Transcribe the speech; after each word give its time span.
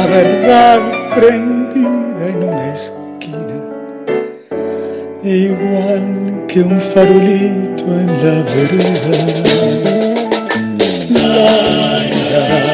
la 0.00 0.06
verdad 0.06 0.80
prendida 1.14 2.28
en 2.28 2.42
una 2.42 2.72
esquina, 2.72 3.58
igual 5.22 6.46
que 6.48 6.60
un 6.62 6.80
farolito 6.80 7.84
en 7.84 8.06
la 8.22 8.36
vereda. 8.50 9.18
El 12.30 12.69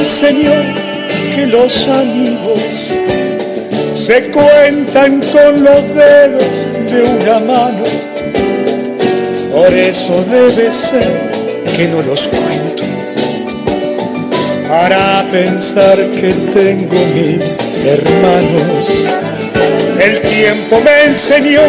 me 0.00 0.06
enseñó 0.06 0.52
que 1.34 1.46
los 1.46 1.86
amigos 1.88 2.98
se 3.92 4.30
cuentan 4.30 5.20
con 5.20 5.62
los 5.62 5.94
dedos 5.94 6.44
de 6.90 7.02
una 7.02 7.40
mano. 7.40 7.84
Por 9.52 9.72
eso 9.74 10.24
debe 10.24 10.72
ser 10.72 11.06
que 11.76 11.88
no 11.88 12.00
los 12.00 12.28
cuento. 12.28 12.84
Para 14.68 15.26
pensar 15.30 15.96
que 16.12 16.32
tengo 16.50 16.96
mil 17.14 17.42
hermanos. 17.84 19.10
El 20.02 20.20
tiempo 20.22 20.80
me 20.80 21.04
enseñó 21.10 21.62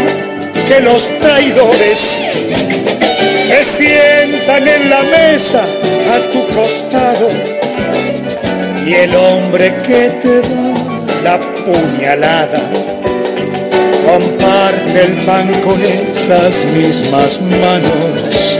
que 0.69 0.79
los 0.79 1.19
traidores 1.19 2.17
se 3.45 3.65
sientan 3.65 4.65
en 4.65 4.89
la 4.89 5.03
mesa 5.03 5.61
a 5.61 6.31
tu 6.31 6.47
costado 6.55 7.60
y 8.85 8.93
el 8.93 9.15
hombre 9.15 9.73
que 9.83 10.09
te 10.21 10.41
da 10.41 10.71
la 11.23 11.39
puñalada 11.39 12.59
comparte 14.05 15.01
el 15.01 15.13
pan 15.25 15.47
con 15.61 15.79
esas 15.83 16.65
mismas 16.65 17.41
manos. 17.41 18.51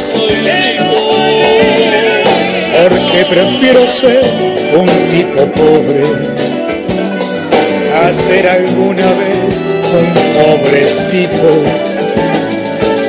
Soy 0.00 0.30
rico. 0.30 0.96
Porque 2.82 3.24
prefiero 3.28 3.86
ser 3.86 4.24
un 4.74 4.88
tipo 5.10 5.46
pobre 5.52 6.04
a 8.02 8.12
ser 8.12 8.48
alguna 8.48 9.12
vez 9.12 9.62
un 9.92 10.14
pobre 10.34 10.80
tipo. 11.10 11.48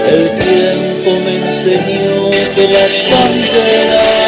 El 0.10 0.30
tiempo 0.36 1.12
me 1.24 1.48
enseñó 1.48 2.30
que 2.54 2.68
las 2.68 2.92
banderas 3.10 4.22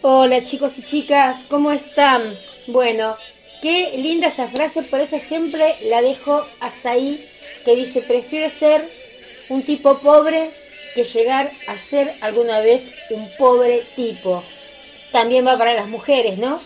Hola 0.00 0.42
chicos 0.42 0.78
y 0.78 0.82
chicas, 0.82 1.44
¿cómo 1.48 1.70
están? 1.72 2.22
Bueno, 2.68 3.14
qué 3.60 3.94
linda 3.98 4.28
esa 4.28 4.48
frase, 4.48 4.82
por 4.82 5.00
eso 5.00 5.18
siempre 5.18 5.74
la 5.90 6.00
dejo 6.00 6.42
hasta 6.60 6.92
ahí, 6.92 7.22
que 7.64 7.76
dice, 7.76 8.00
prefiero 8.00 8.48
ser 8.48 8.86
un 9.50 9.62
tipo 9.62 9.98
pobre 9.98 10.48
que 10.94 11.04
llegar 11.04 11.50
a 11.66 11.78
ser 11.78 12.12
alguna 12.22 12.60
vez 12.60 12.90
un 13.10 13.28
pobre 13.36 13.82
tipo. 13.96 14.42
También 15.12 15.46
va 15.46 15.58
para 15.58 15.74
las 15.74 15.88
mujeres, 15.88 16.38
¿no? 16.38 16.58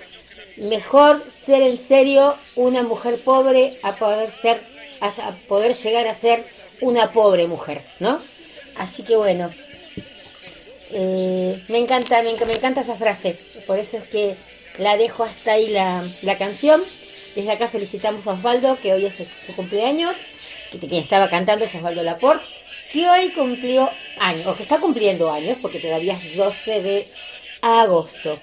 Mejor 0.71 1.23
ser 1.31 1.63
en 1.63 1.79
serio 1.79 2.35
una 2.57 2.83
mujer 2.83 3.21
pobre 3.21 3.73
a 3.83 3.93
poder 3.93 4.31
ser, 4.31 4.61
a 5.01 5.11
poder 5.49 5.75
llegar 5.75 6.07
a 6.07 6.15
ser 6.15 6.45
una 6.81 7.11
pobre 7.11 7.47
mujer, 7.47 7.83
¿no? 8.01 8.21
Así 8.79 9.03
que 9.03 9.17
bueno, 9.17 9.51
eh, 10.93 11.63
me 11.69 11.79
encanta, 11.79 12.23
me, 12.23 12.47
me 12.47 12.55
encanta 12.55 12.81
esa 12.81 12.95
frase. 12.95 13.37
Por 13.67 13.79
eso 13.79 13.97
es 13.97 14.09
que 14.09 14.35
la 14.79 14.97
dejo 14.97 15.25
hasta 15.25 15.53
ahí 15.53 15.69
la, 15.69 16.03
la 16.23 16.39
canción. 16.39 16.83
Desde 17.35 17.51
acá 17.51 17.69
felicitamos 17.69 18.27
a 18.27 18.33
Osvaldo, 18.33 18.79
que 18.81 18.93
hoy 18.93 19.07
es 19.07 19.17
su, 19.17 19.25
su 19.25 19.55
cumpleaños. 19.55 20.17
Que 20.71 20.79
quien 20.79 21.03
estaba 21.03 21.29
cantando 21.29 21.65
es 21.65 21.75
Osvaldo 21.75 22.03
Laporte, 22.03 22.45
que 22.93 23.09
hoy 23.09 23.31
cumplió 23.31 23.91
años, 24.21 24.47
o 24.47 24.57
que 24.57 24.63
está 24.63 24.79
cumpliendo 24.79 25.31
años, 25.31 25.59
porque 25.61 25.81
todavía 25.81 26.15
es 26.15 26.37
12 26.37 26.83
de 26.83 27.07
agosto. 27.63 28.39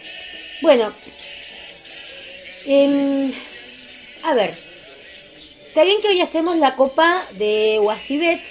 Bueno, 0.62 0.94
em, 2.66 3.32
a 4.24 4.34
ver, 4.34 4.52
está 5.68 5.84
bien 5.84 6.02
que 6.02 6.10
hoy 6.10 6.22
hacemos 6.22 6.58
la 6.58 6.76
copa 6.76 7.22
de 7.34 7.80
Wasibet, 7.82 8.42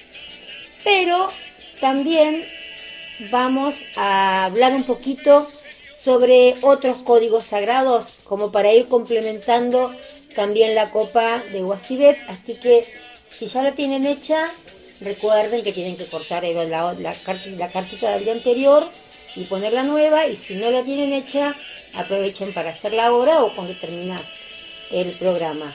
pero 0.83 1.29
también 1.81 2.45
vamos 3.31 3.83
a 3.97 4.45
hablar 4.47 4.73
un 4.73 4.85
poquito 4.85 5.47
sobre 5.47 6.55
otros 6.63 7.05
códigos 7.05 7.45
sagrados, 7.45 8.15
como 8.25 8.53
para 8.53 8.73
ir 8.73 8.89
complementando 8.89 9.91
también 10.35 10.75
la 10.75 10.91
copa 10.91 11.43
de 11.53 11.65
Wasibet. 11.65 12.19
Así 12.29 12.61
que 12.61 12.87
si 13.31 13.47
ya 13.47 13.63
la 13.63 13.73
tienen 13.73 14.05
hecha, 14.07 14.47
recuerden 15.01 15.63
que 15.63 15.73
tienen 15.73 15.97
que 15.97 16.07
cortar 16.07 16.45
la, 16.45 16.65
la, 16.65 16.95
la 16.95 17.71
cartita 17.71 18.15
del 18.15 18.25
día 18.25 18.33
anterior 18.33 18.89
y 19.37 19.45
poner 19.45 19.73
la 19.73 19.83
nueva. 19.83 20.27
Y 20.27 20.37
si 20.37 20.55
no 20.55 20.71
la 20.71 20.83
tienen 20.83 21.13
hecha, 21.13 21.55
aprovechen 21.95 22.53
para 22.53 22.71
hacerla 22.71 23.07
ahora 23.07 23.43
o 23.45 23.55
cuando 23.55 23.75
termina 23.75 24.21
el 24.91 25.11
programa. 25.13 25.73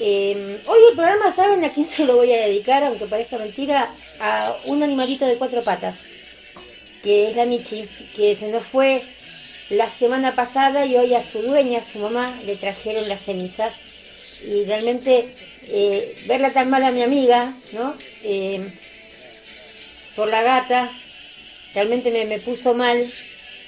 Eh, 0.00 0.60
hoy 0.66 0.78
el 0.90 0.94
programa, 0.94 1.32
¿saben 1.32 1.64
a 1.64 1.70
quién 1.70 1.86
se 1.86 2.04
lo 2.04 2.16
voy 2.16 2.32
a 2.32 2.46
dedicar? 2.46 2.84
Aunque 2.84 3.06
parezca 3.06 3.38
mentira, 3.38 3.92
a 4.20 4.56
un 4.66 4.82
animalito 4.82 5.26
de 5.26 5.36
cuatro 5.38 5.60
patas, 5.62 5.96
que 7.02 7.30
es 7.30 7.36
la 7.36 7.46
Michi, 7.46 7.84
que 8.14 8.34
se 8.36 8.48
nos 8.48 8.64
fue 8.64 9.00
la 9.70 9.90
semana 9.90 10.34
pasada 10.34 10.86
y 10.86 10.96
hoy 10.96 11.14
a 11.14 11.22
su 11.22 11.42
dueña, 11.42 11.80
a 11.80 11.82
su 11.82 11.98
mamá, 11.98 12.32
le 12.44 12.56
trajeron 12.56 13.08
las 13.08 13.22
cenizas. 13.22 13.74
Y 14.46 14.64
realmente 14.64 15.34
eh, 15.70 16.14
verla 16.26 16.52
tan 16.52 16.70
mal 16.70 16.84
a 16.84 16.90
mi 16.90 17.02
amiga, 17.02 17.52
¿no? 17.72 17.94
Eh, 18.24 18.66
por 20.16 20.28
la 20.28 20.42
gata, 20.42 20.90
realmente 21.74 22.10
me, 22.10 22.24
me 22.24 22.38
puso 22.38 22.74
mal 22.74 22.98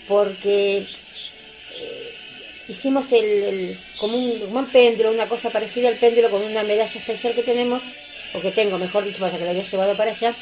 porque 0.09 0.79
eh, 0.79 2.15
hicimos 2.69 3.13
el, 3.13 3.79
como, 3.99 4.17
un, 4.17 4.39
como 4.41 4.65
péndulo, 4.67 5.11
una 5.13 5.29
cosa 5.29 5.51
parecida 5.51 5.89
al 5.89 5.97
péndulo 5.97 6.31
con 6.31 6.43
una 6.43 6.63
medalla 6.63 6.85
especial 6.85 7.35
que 7.35 7.43
tenemos, 7.43 7.85
o 8.35 8.41
que 8.41 8.51
tengo, 8.51 8.79
mejor 8.79 9.05
dicho, 9.05 9.21
pasa 9.21 9.39
que 9.39 9.45
la 9.45 9.51
había 9.51 9.63
llevado 9.63 9.97
para 9.97 10.11
allá, 10.11 10.35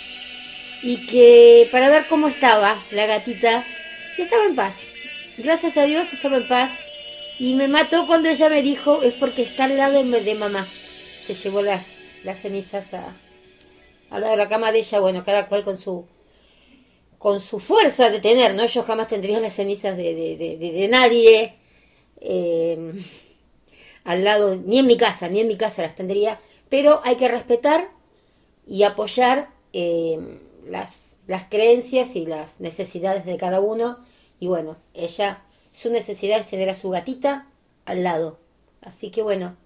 y 0.83 1.07
que 1.07 1.69
para 1.73 1.91
ver 1.91 2.07
cómo 2.07 2.29
estaba 2.29 2.83
la 2.93 3.07
gatita, 3.07 3.65
y 4.17 4.23
estaba 4.23 4.45
en 4.45 4.55
paz. 4.55 4.87
Gracias 5.39 5.77
a 5.77 5.85
Dios 5.85 6.13
estaba 6.13 6.37
en 6.39 6.49
paz. 6.49 6.73
Y 7.39 7.55
me 7.55 7.69
mató 7.69 8.07
cuando 8.09 8.29
ella 8.29 8.49
me 8.49 8.63
dijo, 8.63 9.03
es 9.03 9.15
porque 9.15 9.43
está 9.43 9.65
al 9.65 9.77
lado 9.77 10.03
de 10.03 10.35
mamá. 10.35 10.67
Se 11.34 11.34
llevó 11.34 11.61
las, 11.62 11.84
las 12.25 12.41
cenizas 12.41 12.94
a, 12.94 13.05
al 14.11 14.21
lado 14.22 14.33
de 14.33 14.39
la 14.39 14.49
cama 14.49 14.72
de 14.72 14.78
ella, 14.81 15.00
bueno, 15.00 15.25
cada 15.25 15.47
cual 15.49 15.62
con 15.65 15.77
su 15.78 16.06
con 17.19 17.41
su 17.41 17.59
fuerza 17.59 18.11
de 18.11 18.21
tener, 18.21 18.55
¿no? 18.55 18.65
Yo 18.66 18.83
jamás 18.84 19.09
tendría 19.09 19.41
las 19.41 19.55
cenizas 19.55 19.97
de, 19.97 20.15
de, 20.15 20.56
de- 20.56 20.89
nadie 20.89 21.55
eh, 22.21 22.93
al 24.04 24.25
lado, 24.25 24.57
ni 24.57 24.78
en 24.78 24.86
mi 24.86 24.97
casa, 24.97 25.28
ni 25.28 25.41
en 25.41 25.48
mi 25.48 25.57
casa 25.57 25.83
las 25.83 25.95
tendría, 25.95 26.41
pero 26.69 27.01
hay 27.04 27.16
que 27.16 27.28
respetar 27.28 27.91
y 28.66 28.84
apoyar 28.84 29.51
eh, 29.72 30.19
las, 30.69 31.19
las 31.27 31.45
creencias 31.47 32.15
y 32.16 32.27
las 32.27 32.60
necesidades 32.60 33.25
de 33.27 33.36
cada 33.36 33.60
uno. 33.60 33.98
Y 34.41 34.47
bueno, 34.47 34.77
ella, 34.95 35.42
su 35.72 35.91
necesidad 35.91 36.39
es 36.39 36.47
tener 36.47 36.71
a 36.71 36.75
su 36.75 36.91
gatita 36.91 37.48
al 37.84 38.04
lado. 38.04 38.39
Así 38.80 39.10
que 39.10 39.22
bueno, 39.22 39.57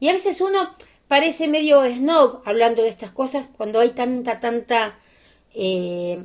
y 0.00 0.08
a 0.08 0.12
veces 0.14 0.40
uno 0.40 0.70
parece 1.14 1.46
medio 1.46 1.84
snob 1.84 2.42
hablando 2.44 2.82
de 2.82 2.88
estas 2.88 3.12
cosas 3.12 3.48
cuando 3.56 3.78
hay 3.78 3.90
tanta, 3.90 4.40
tanta 4.40 4.98
eh, 5.54 6.24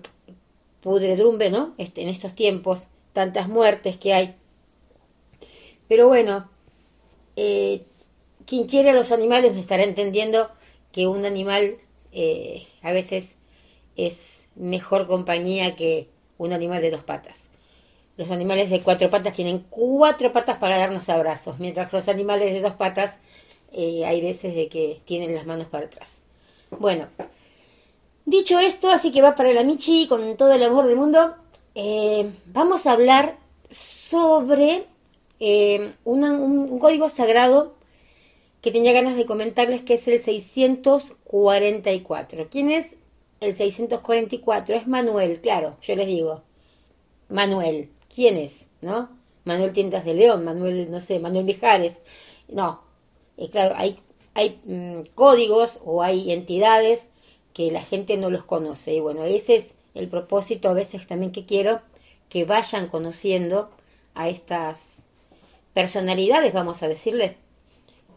pudredumbre, 0.82 1.52
¿no? 1.52 1.76
Este, 1.78 2.02
en 2.02 2.10
estos 2.10 2.34
tiempos, 2.34 2.88
tantas 3.14 3.48
muertes 3.50 3.98
que 3.98 4.16
hay. 4.16 4.34
Pero 5.88 6.08
bueno, 6.08 6.50
eh, 7.36 7.84
quien 8.48 8.66
quiere 8.66 8.90
a 8.90 8.94
los 8.94 9.12
animales 9.12 9.56
estará 9.58 9.84
entendiendo 9.84 10.50
que 10.92 11.06
un 11.06 11.24
animal 11.24 11.78
eh, 12.12 12.66
a 12.82 12.92
veces 12.92 13.38
es 13.96 14.50
mejor 14.56 15.06
compañía 15.06 15.76
que 15.76 16.10
un 16.40 16.52
animal 16.52 16.82
de 16.82 16.90
dos 16.90 17.04
patas. 17.04 17.50
los 18.18 18.32
animales 18.32 18.72
de 18.72 18.82
cuatro 18.82 19.12
patas 19.12 19.34
tienen 19.34 19.64
cuatro 19.70 20.32
patas 20.32 20.58
para 20.58 20.80
darnos 20.80 21.10
abrazos, 21.10 21.60
mientras 21.60 21.92
que 21.92 21.96
los 21.96 22.08
animales 22.08 22.54
de 22.54 22.62
dos 22.62 22.74
patas 22.74 23.20
eh, 23.72 24.06
hay 24.06 24.22
veces 24.22 24.56
de 24.56 24.68
que 24.68 25.00
tienen 25.06 25.36
las 25.36 25.46
manos 25.46 25.68
para 25.68 25.86
atrás. 25.86 26.24
Bueno, 26.72 27.08
dicho 28.26 28.60
esto, 28.60 28.90
así 28.90 29.12
que 29.12 29.22
va 29.22 29.36
para 29.36 29.54
la 29.54 29.64
Michi 29.64 30.08
con 30.08 30.38
todo 30.38 30.54
el 30.54 30.64
amor 30.64 30.88
del 30.88 30.96
mundo. 30.96 31.36
Eh, 31.76 32.30
vamos 32.48 32.86
a 32.86 32.92
hablar 32.92 33.38
sobre 33.70 34.86
eh, 35.40 35.92
un, 36.04 36.80
código 36.80 37.08
sagrado 37.10 37.76
que 38.62 38.72
tenía 38.72 38.92
ganas 38.92 39.16
de 39.16 39.26
comentarles 39.26 39.84
que 39.84 39.94
es 39.94 40.08
el 40.08 40.20
644. 40.20 42.48
¿Quién 42.50 42.72
es 42.72 42.98
el 43.40 43.56
644? 43.56 44.76
Es 44.76 44.88
Manuel, 44.88 45.40
claro, 45.42 45.78
yo 45.82 45.96
les 45.96 46.08
digo. 46.08 46.42
Manuel, 47.30 47.90
¿quién 48.14 48.38
es? 48.38 48.68
¿No? 48.82 49.10
Manuel 49.46 49.72
Tiendas 49.72 50.04
de 50.04 50.16
León, 50.16 50.44
Manuel, 50.44 50.92
no 50.92 51.00
sé, 51.00 51.20
Manuel 51.20 51.46
Mijares. 51.46 52.02
No, 52.48 52.82
claro, 53.48 53.76
hay, 53.78 53.98
hay 54.34 54.60
mm, 54.66 55.14
códigos 55.16 55.80
o 55.86 56.04
hay 56.04 56.32
entidades 56.32 57.10
que 57.54 57.72
la 57.72 57.84
gente 57.84 58.18
no 58.18 58.30
los 58.30 58.44
conoce. 58.44 58.94
Y 58.94 59.00
bueno, 59.00 59.24
ese 59.24 59.56
es 59.56 59.76
el 59.96 60.10
propósito 60.10 60.70
a 60.70 60.74
veces 60.74 61.08
también 61.08 61.32
que 61.32 61.46
quiero 61.46 61.82
que 62.30 62.46
vayan 62.46 62.88
conociendo 62.88 63.70
a 64.14 64.30
estas 64.30 65.06
personalidades, 65.74 66.54
vamos 66.54 66.84
a 66.84 66.88
decirle, 66.88 67.38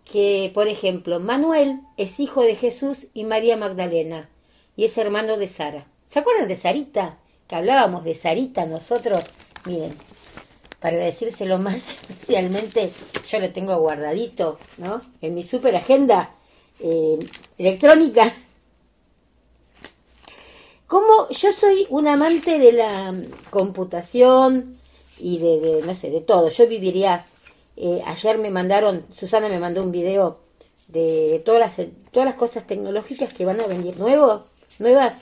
que 0.04 0.50
por 0.52 0.68
ejemplo, 0.68 1.20
Manuel 1.20 1.80
es 1.96 2.20
hijo 2.20 2.42
de 2.42 2.56
Jesús 2.56 3.08
y 3.14 3.24
María 3.24 3.56
Magdalena 3.56 4.28
y 4.76 4.84
es 4.84 4.98
hermano 4.98 5.36
de 5.36 5.48
Sara. 5.48 5.86
¿Se 6.06 6.18
acuerdan 6.18 6.48
de 6.48 6.56
Sarita? 6.56 7.18
Que 7.48 7.54
hablábamos 7.54 8.04
de 8.04 8.14
Sarita 8.14 8.66
nosotros. 8.66 9.24
Miren, 9.64 9.96
para 10.82 10.96
decírselo 10.96 11.58
más 11.58 11.90
especialmente, 12.10 12.92
yo 13.28 13.40
lo 13.40 13.52
tengo 13.52 13.78
guardadito, 13.78 14.58
¿no? 14.78 15.00
En 15.22 15.34
mi 15.34 15.44
super 15.44 15.74
agenda 15.76 16.34
eh, 16.80 17.18
electrónica. 17.56 18.34
Como 20.86 21.28
yo 21.30 21.52
soy 21.52 21.86
un 21.88 22.06
amante 22.06 22.58
de 22.58 22.72
la 22.72 23.14
computación 23.48 24.76
y 25.18 25.38
de 25.38 25.82
no 25.86 25.94
sé, 25.94 26.10
de 26.10 26.20
todo. 26.20 26.50
Yo 26.50 26.66
viviría 26.66 27.24
eh, 27.76 28.02
ayer 28.04 28.38
me 28.38 28.50
mandaron, 28.50 29.04
Susana 29.16 29.48
me 29.48 29.58
mandó 29.58 29.82
un 29.82 29.92
video 29.92 30.40
de 30.88 31.42
todas 31.44 31.60
las, 31.60 31.86
todas 32.10 32.28
las 32.28 32.36
cosas 32.36 32.66
tecnológicas 32.66 33.32
que 33.32 33.44
van 33.46 33.60
a 33.60 33.66
venir 33.66 33.96
nuevo, 33.96 34.44
nuevas. 34.78 35.20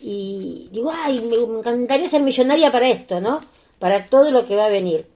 Y 0.00 0.68
digo, 0.72 0.92
ay, 0.92 1.20
me 1.20 1.36
encantaría 1.36 2.08
ser 2.08 2.22
millonaria 2.22 2.72
para 2.72 2.88
esto, 2.88 3.20
¿no? 3.20 3.40
Para 3.78 4.06
todo 4.06 4.30
lo 4.30 4.46
que 4.46 4.56
va 4.56 4.66
a 4.66 4.70
venir. 4.70 5.06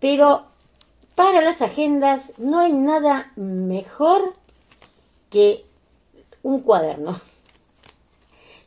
Pero 0.00 0.46
para 1.14 1.40
las 1.40 1.62
agendas 1.62 2.32
no 2.38 2.60
hay 2.60 2.72
nada 2.72 3.32
mejor 3.36 4.34
que 5.30 5.64
un 6.42 6.60
cuaderno. 6.60 7.20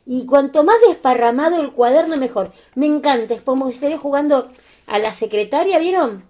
Y 0.06 0.26
cuanto 0.26 0.64
más 0.64 0.76
desparramado 0.88 1.60
el 1.60 1.72
cuaderno, 1.72 2.16
mejor. 2.16 2.52
Me 2.74 2.86
encanta, 2.86 3.34
es 3.34 3.42
como 3.42 3.68
si 3.68 3.74
estaría 3.74 3.98
jugando 3.98 4.48
a 4.88 4.98
la 4.98 5.12
secretaria, 5.12 5.78
¿vieron? 5.78 6.28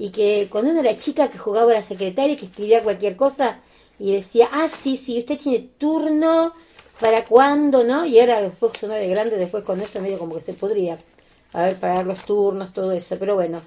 y 0.00 0.08
que 0.08 0.48
cuando 0.50 0.70
uno 0.70 0.80
era 0.80 0.96
chica 0.96 1.28
que 1.28 1.36
jugaba 1.36 1.72
a 1.72 1.74
la 1.74 1.82
secretaria 1.82 2.32
y 2.32 2.36
que 2.36 2.46
escribía 2.46 2.82
cualquier 2.82 3.16
cosa 3.16 3.60
y 3.98 4.14
decía, 4.14 4.48
ah, 4.50 4.66
sí, 4.66 4.96
sí, 4.96 5.18
usted 5.18 5.38
tiene 5.38 5.68
turno, 5.76 6.54
¿para 6.98 7.26
cuándo, 7.26 7.84
no? 7.84 8.06
Y 8.06 8.18
ahora 8.18 8.40
después 8.40 8.72
uno 8.82 8.94
de 8.94 9.08
grande, 9.08 9.36
después 9.36 9.62
con 9.62 9.78
eso 9.78 10.00
medio 10.00 10.18
como 10.18 10.36
que 10.36 10.40
se 10.40 10.54
podría, 10.54 10.96
a 11.52 11.62
ver, 11.62 11.76
pagar 11.76 12.06
los 12.06 12.20
turnos, 12.20 12.72
todo 12.72 12.92
eso, 12.92 13.18
pero 13.18 13.34
bueno. 13.34 13.60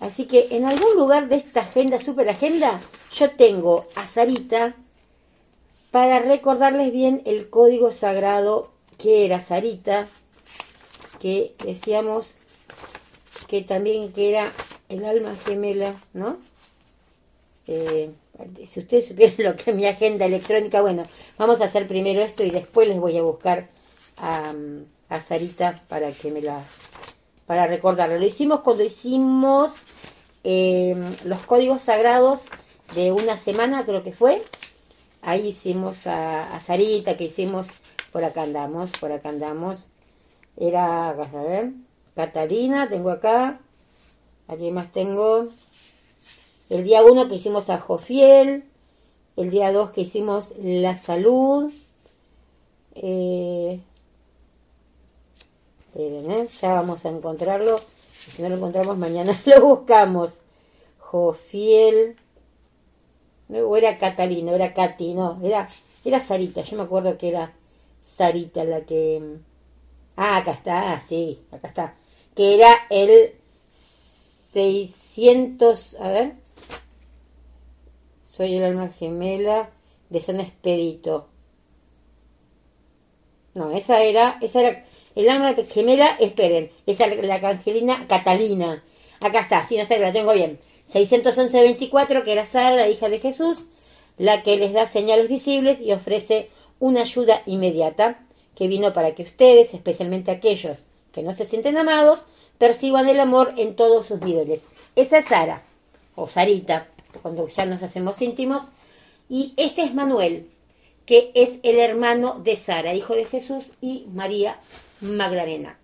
Así 0.00 0.26
que 0.26 0.48
en 0.50 0.64
algún 0.64 0.96
lugar 0.96 1.28
de 1.28 1.36
esta 1.36 1.60
agenda, 1.60 1.98
super 1.98 2.28
agenda, 2.28 2.80
yo 3.12 3.30
tengo 3.30 3.86
a 3.96 4.06
Sarita 4.06 4.74
para 5.90 6.20
recordarles 6.20 6.92
bien 6.92 7.22
el 7.26 7.50
código 7.50 7.92
sagrado 7.92 8.70
que 8.96 9.24
era 9.24 9.40
Sarita, 9.40 10.08
que 11.20 11.54
decíamos 11.64 12.36
que 13.48 13.62
también 13.62 14.12
que 14.12 14.30
era 14.30 14.52
el 14.88 15.04
alma 15.04 15.34
gemela, 15.36 15.94
¿no? 16.14 16.38
Eh, 17.66 18.10
si 18.64 18.80
ustedes 18.80 19.08
supieran 19.08 19.36
lo 19.38 19.56
que 19.56 19.70
es 19.70 19.76
mi 19.76 19.86
agenda 19.86 20.24
electrónica, 20.24 20.80
bueno, 20.80 21.02
vamos 21.38 21.60
a 21.60 21.66
hacer 21.66 21.86
primero 21.86 22.20
esto 22.20 22.42
y 22.42 22.50
después 22.50 22.88
les 22.88 22.98
voy 22.98 23.18
a 23.18 23.22
buscar 23.22 23.68
a, 24.16 24.54
a 25.10 25.20
Sarita 25.20 25.74
para 25.88 26.10
que 26.12 26.30
me 26.30 26.40
la 26.40 26.62
para 27.46 27.66
recordarlo. 27.66 28.18
Lo 28.18 28.24
hicimos 28.24 28.60
cuando 28.60 28.84
hicimos 28.84 29.82
eh, 30.44 30.96
los 31.24 31.44
códigos 31.44 31.82
sagrados 31.82 32.46
de 32.94 33.12
una 33.12 33.36
semana, 33.36 33.84
creo 33.84 34.02
que 34.02 34.12
fue. 34.12 34.40
Ahí 35.20 35.48
hicimos 35.48 36.06
a, 36.06 36.58
Sarita, 36.60 37.16
que 37.16 37.24
hicimos, 37.24 37.68
por 38.12 38.24
acá 38.24 38.42
andamos, 38.42 38.92
por 38.92 39.12
acá 39.12 39.28
andamos. 39.28 39.88
Era, 40.56 41.10
a 41.10 41.12
ver, 41.12 41.72
Catalina, 42.14 42.88
tengo 42.88 43.10
acá, 43.10 43.60
Aquí 44.50 44.72
más 44.72 44.90
tengo 44.90 45.46
el 46.70 46.82
día 46.82 47.04
1 47.04 47.28
que 47.28 47.36
hicimos 47.36 47.70
a 47.70 47.78
Jofiel, 47.78 48.64
el 49.36 49.50
día 49.50 49.70
2 49.70 49.92
que 49.92 50.00
hicimos 50.00 50.54
la 50.58 50.96
salud. 50.96 51.72
Eh, 52.96 53.80
¿eh? 56.02 56.48
ya 56.60 56.74
vamos 56.74 57.04
a 57.04 57.10
encontrarlo. 57.10 57.80
Si 58.28 58.42
no 58.42 58.48
lo 58.48 58.56
encontramos 58.56 58.96
mañana 58.96 59.38
lo 59.44 59.60
buscamos. 59.60 60.42
Jofiel. 60.98 62.16
No, 63.48 63.76
era 63.76 63.98
Catalina, 63.98 64.52
era 64.52 64.72
Katy, 64.72 65.14
no, 65.14 65.40
era, 65.42 65.68
era 66.04 66.20
Sarita. 66.20 66.62
Yo 66.62 66.76
me 66.76 66.84
acuerdo 66.84 67.18
que 67.18 67.28
era 67.28 67.52
Sarita 68.00 68.64
la 68.64 68.82
que. 68.82 69.38
Ah, 70.16 70.38
acá 70.38 70.52
está, 70.52 70.92
ah, 70.92 71.00
sí, 71.00 71.42
acá 71.50 71.66
está. 71.66 71.94
Que 72.34 72.54
era 72.54 72.68
el 72.90 73.34
600, 73.66 76.00
a 76.00 76.08
ver, 76.08 76.34
soy 78.24 78.56
el 78.56 78.64
alma 78.64 78.88
gemela 78.88 79.70
de 80.08 80.20
San 80.20 80.40
Expedito. 80.40 81.28
No, 83.54 83.70
esa 83.72 84.02
era, 84.02 84.38
esa 84.40 84.60
era, 84.60 84.84
el 85.16 85.28
alma 85.28 85.54
gemela, 85.68 86.16
esperen, 86.20 86.70
es 86.86 86.98
la 86.98 87.34
angelina 87.34 88.06
Catalina. 88.08 88.82
Acá 89.20 89.40
está, 89.40 89.64
si 89.64 89.76
no 89.76 89.82
está, 89.82 89.98
la 89.98 90.12
tengo 90.12 90.32
bien. 90.32 90.58
611-24, 90.92 92.24
que 92.24 92.32
era 92.32 92.46
Sara, 92.46 92.76
la 92.76 92.88
hija 92.88 93.08
de 93.08 93.18
Jesús, 93.18 93.66
la 94.18 94.42
que 94.42 94.56
les 94.56 94.72
da 94.72 94.86
señales 94.86 95.28
visibles 95.28 95.80
y 95.80 95.92
ofrece 95.92 96.50
una 96.78 97.02
ayuda 97.02 97.42
inmediata 97.46 98.20
que 98.54 98.68
vino 98.68 98.92
para 98.92 99.14
que 99.14 99.22
ustedes, 99.22 99.74
especialmente 99.74 100.30
aquellos 100.30 100.88
que 101.12 101.22
no 101.22 101.32
se 101.32 101.44
sienten 101.44 101.76
amados, 101.76 102.26
perciban 102.58 103.08
el 103.08 103.20
amor 103.20 103.54
en 103.56 103.74
todos 103.74 104.06
sus 104.06 104.20
niveles. 104.20 104.66
Esa 104.96 105.18
es 105.18 105.26
Sara, 105.26 105.62
o 106.14 106.28
Sarita, 106.28 106.88
cuando 107.22 107.48
ya 107.48 107.66
nos 107.66 107.82
hacemos 107.82 108.20
íntimos. 108.22 108.68
Y 109.28 109.54
este 109.56 109.82
es 109.82 109.94
Manuel, 109.94 110.48
que 111.06 111.30
es 111.34 111.58
el 111.62 111.78
hermano 111.78 112.38
de 112.40 112.56
Sara, 112.56 112.94
hijo 112.94 113.14
de 113.14 113.24
Jesús, 113.24 113.72
y 113.80 114.06
María 114.12 114.58
Magdalena. 115.00 115.78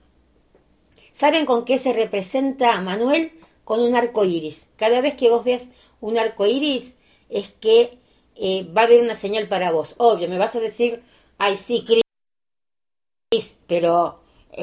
¿Saben 1.12 1.46
con 1.46 1.64
qué 1.64 1.78
se 1.78 1.92
representa 1.92 2.80
Manuel? 2.80 3.32
Con 3.64 3.80
un 3.80 3.94
arco 3.96 4.24
iris. 4.24 4.68
Cada 4.76 5.00
vez 5.00 5.14
que 5.14 5.30
vos 5.30 5.44
ves 5.44 5.70
un 6.00 6.18
arco 6.18 6.46
iris, 6.46 6.96
es 7.30 7.50
que 7.60 7.98
eh, 8.36 8.68
va 8.76 8.82
a 8.82 8.84
haber 8.84 9.02
una 9.02 9.14
señal 9.14 9.48
para 9.48 9.72
vos. 9.72 9.94
Obvio, 9.98 10.28
me 10.28 10.38
vas 10.38 10.54
a 10.56 10.60
decir, 10.60 11.02
ay, 11.38 11.56
sí, 11.56 11.84
Cris, 11.86 13.56
pero 13.66 14.20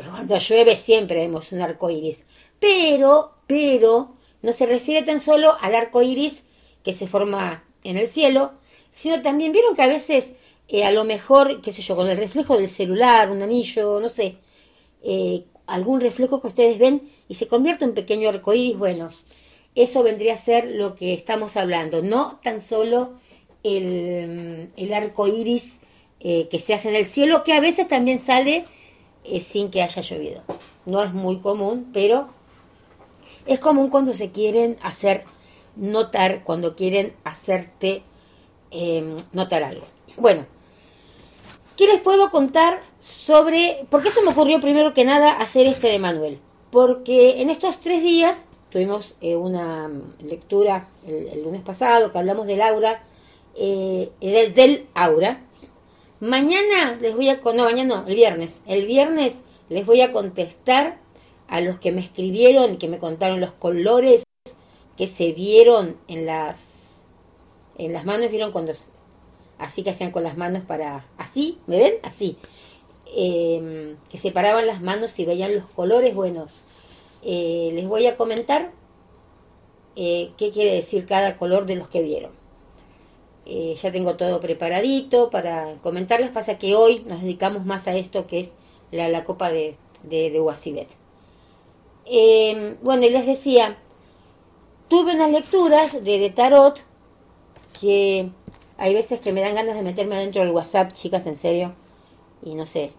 cuando 0.09 0.37
llueve 0.37 0.75
siempre 0.75 1.17
vemos 1.17 1.51
un 1.51 1.61
arco 1.61 1.89
iris. 1.89 2.25
Pero, 2.59 3.33
pero, 3.47 4.15
no 4.41 4.53
se 4.53 4.65
refiere 4.65 5.05
tan 5.05 5.19
solo 5.19 5.57
al 5.61 5.75
arco 5.75 6.01
iris 6.01 6.45
que 6.83 6.93
se 6.93 7.07
forma 7.07 7.63
en 7.83 7.97
el 7.97 8.07
cielo, 8.07 8.53
sino 8.89 9.21
también 9.21 9.51
vieron 9.51 9.75
que 9.75 9.81
a 9.81 9.87
veces, 9.87 10.33
eh, 10.67 10.85
a 10.85 10.91
lo 10.91 11.03
mejor, 11.03 11.61
qué 11.61 11.71
sé 11.71 11.81
yo, 11.81 11.95
con 11.95 12.07
el 12.09 12.17
reflejo 12.17 12.57
del 12.57 12.69
celular, 12.69 13.31
un 13.31 13.41
anillo, 13.41 13.99
no 13.99 14.09
sé, 14.09 14.37
eh, 15.03 15.45
algún 15.67 16.01
reflejo 16.01 16.41
que 16.41 16.47
ustedes 16.47 16.79
ven 16.79 17.09
y 17.27 17.35
se 17.35 17.47
convierte 17.47 17.85
en 17.85 17.93
pequeño 17.93 18.29
arco 18.29 18.53
iris, 18.53 18.77
bueno, 18.77 19.09
eso 19.75 20.03
vendría 20.03 20.33
a 20.33 20.37
ser 20.37 20.71
lo 20.71 20.95
que 20.95 21.13
estamos 21.13 21.57
hablando, 21.57 22.01
no 22.01 22.39
tan 22.43 22.61
solo 22.61 23.13
el, 23.63 24.71
el 24.75 24.93
arco 24.93 25.27
iris 25.27 25.79
eh, 26.19 26.47
que 26.49 26.59
se 26.59 26.73
hace 26.73 26.89
en 26.89 26.95
el 26.95 27.05
cielo, 27.05 27.43
que 27.43 27.53
a 27.53 27.59
veces 27.59 27.87
también 27.87 28.19
sale 28.19 28.65
sin 29.39 29.71
que 29.71 29.81
haya 29.81 30.01
llovido. 30.01 30.43
No 30.85 31.01
es 31.01 31.13
muy 31.13 31.39
común, 31.39 31.89
pero 31.93 32.27
es 33.45 33.59
común 33.59 33.89
cuando 33.89 34.13
se 34.13 34.31
quieren 34.31 34.77
hacer 34.81 35.23
notar, 35.75 36.43
cuando 36.43 36.75
quieren 36.75 37.13
hacerte 37.23 38.03
em, 38.71 39.15
notar 39.31 39.63
algo. 39.63 39.85
Bueno, 40.17 40.45
¿qué 41.77 41.87
les 41.87 41.99
puedo 41.99 42.29
contar 42.29 42.81
sobre 42.99 43.85
por 43.89 44.01
qué 44.01 44.09
se 44.09 44.21
me 44.21 44.31
ocurrió 44.31 44.59
primero 44.59 44.93
que 44.93 45.05
nada 45.05 45.31
hacer 45.31 45.67
este 45.67 45.87
de 45.87 45.99
Manuel? 45.99 46.39
porque 46.73 47.39
en 47.39 47.51
estos 47.51 47.79
tres 47.79 48.01
días 48.01 48.47
tuvimos 48.71 49.13
eh, 49.21 49.35
una 49.35 49.91
lectura 50.23 50.87
el, 51.05 51.43
lunes 51.43 51.61
pasado 51.61 52.11
que 52.11 52.17
hablamos 52.17 52.47
del 52.47 52.63
aura, 52.63 53.03
eh, 53.55 54.09
del, 54.19 54.87
aura. 54.95 55.45
Mañana 56.19 56.97
les 56.99 57.15
voy 57.15 57.29
a, 57.29 57.35
no, 57.35 57.65
mañana 57.65 57.97
no, 57.97 58.07
el 58.07 58.15
viernes, 58.15 58.63
el 58.65 58.87
viernes 58.87 59.41
les 59.69 59.85
voy 59.85 60.01
a 60.01 60.11
contestar 60.11 60.97
a 61.47 61.61
los 61.61 61.77
que 61.77 61.91
me 61.91 62.01
escribieron 62.01 62.77
que 62.77 62.87
me 62.87 62.97
contaron 62.97 63.39
los 63.39 63.51
colores 63.51 64.23
que 64.97 65.05
se 65.05 65.31
vieron 65.31 65.95
en 66.07 66.25
las, 66.25 67.03
en 67.77 67.93
las 67.93 68.03
manos, 68.03 68.31
vieron 68.31 68.51
cuando, 68.51 68.73
así 69.57 69.83
que 69.83 69.91
hacían 69.91 70.11
con 70.11 70.23
las 70.23 70.37
manos 70.37 70.63
para, 70.63 71.05
así, 71.17 71.59
¿me 71.67 71.77
ven? 71.77 71.93
Así. 72.03 72.37
Em, 73.15 73.97
que 74.09 74.17
separaban 74.17 74.65
las 74.65 74.81
manos 74.81 75.19
y 75.19 75.25
veían 75.25 75.53
los 75.53 75.65
colores, 75.65 76.15
bueno, 76.15 76.47
eh, 77.23 77.69
les 77.73 77.87
voy 77.87 78.07
a 78.07 78.17
comentar 78.17 78.71
eh, 79.95 80.31
qué 80.37 80.51
quiere 80.51 80.73
decir 80.73 81.05
cada 81.05 81.37
color 81.37 81.65
de 81.65 81.75
los 81.75 81.87
que 81.89 82.01
vieron. 82.01 82.31
Eh, 83.45 83.75
ya 83.75 83.91
tengo 83.91 84.15
todo 84.15 84.39
preparadito 84.39 85.29
para 85.29 85.75
comentarles, 85.81 86.31
pasa 86.31 86.57
que 86.57 86.75
hoy 86.75 87.03
nos 87.05 87.21
dedicamos 87.21 87.65
más 87.65 87.87
a 87.87 87.95
esto 87.95 88.25
que 88.25 88.39
es 88.39 88.55
la, 88.91 89.23
copa 89.23 89.51
de, 89.51 89.75
de, 90.03 90.31
de 90.31 90.87
em, 92.05 92.77
bueno, 92.81 93.05
y 93.05 93.09
les 93.09 93.25
decía, 93.25 93.77
tuve 94.87 95.13
unas 95.13 95.29
lecturas 95.31 96.03
de 96.03 96.29
tarot 96.29 96.79
que 97.79 98.31
hay 98.77 98.93
veces 98.93 99.19
que 99.19 99.31
me 99.31 99.41
dan 99.41 99.55
ganas 99.55 99.75
de 99.75 99.83
meterme 99.83 100.15
adentro 100.15 100.41
del 100.43 100.51
WhatsApp, 100.51 100.93
chicas, 100.93 101.27
en 101.27 101.35
serio, 101.35 101.73
y 102.41 102.55
no 102.55 102.65
sé, 102.65 102.93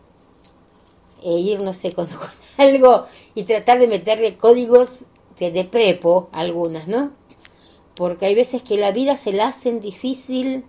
e 1.22 1.32
ir, 1.38 1.62
no 1.62 1.72
sé, 1.72 1.92
con, 1.92 2.06
algo 2.58 3.04
y 3.34 3.44
tratar 3.44 3.78
de 3.78 3.88
meterle 3.88 4.36
códigos 4.36 5.06
de, 5.38 5.64
prepo 5.64 6.28
algunas, 6.32 6.86
¿no? 6.86 7.12
Porque 7.96 8.26
hay 8.26 8.34
veces 8.34 8.62
que 8.62 8.76
la 8.76 8.92
vida 8.92 9.16
se 9.16 9.32
la 9.32 9.48
hacen 9.48 9.80
difícil. 9.80 10.64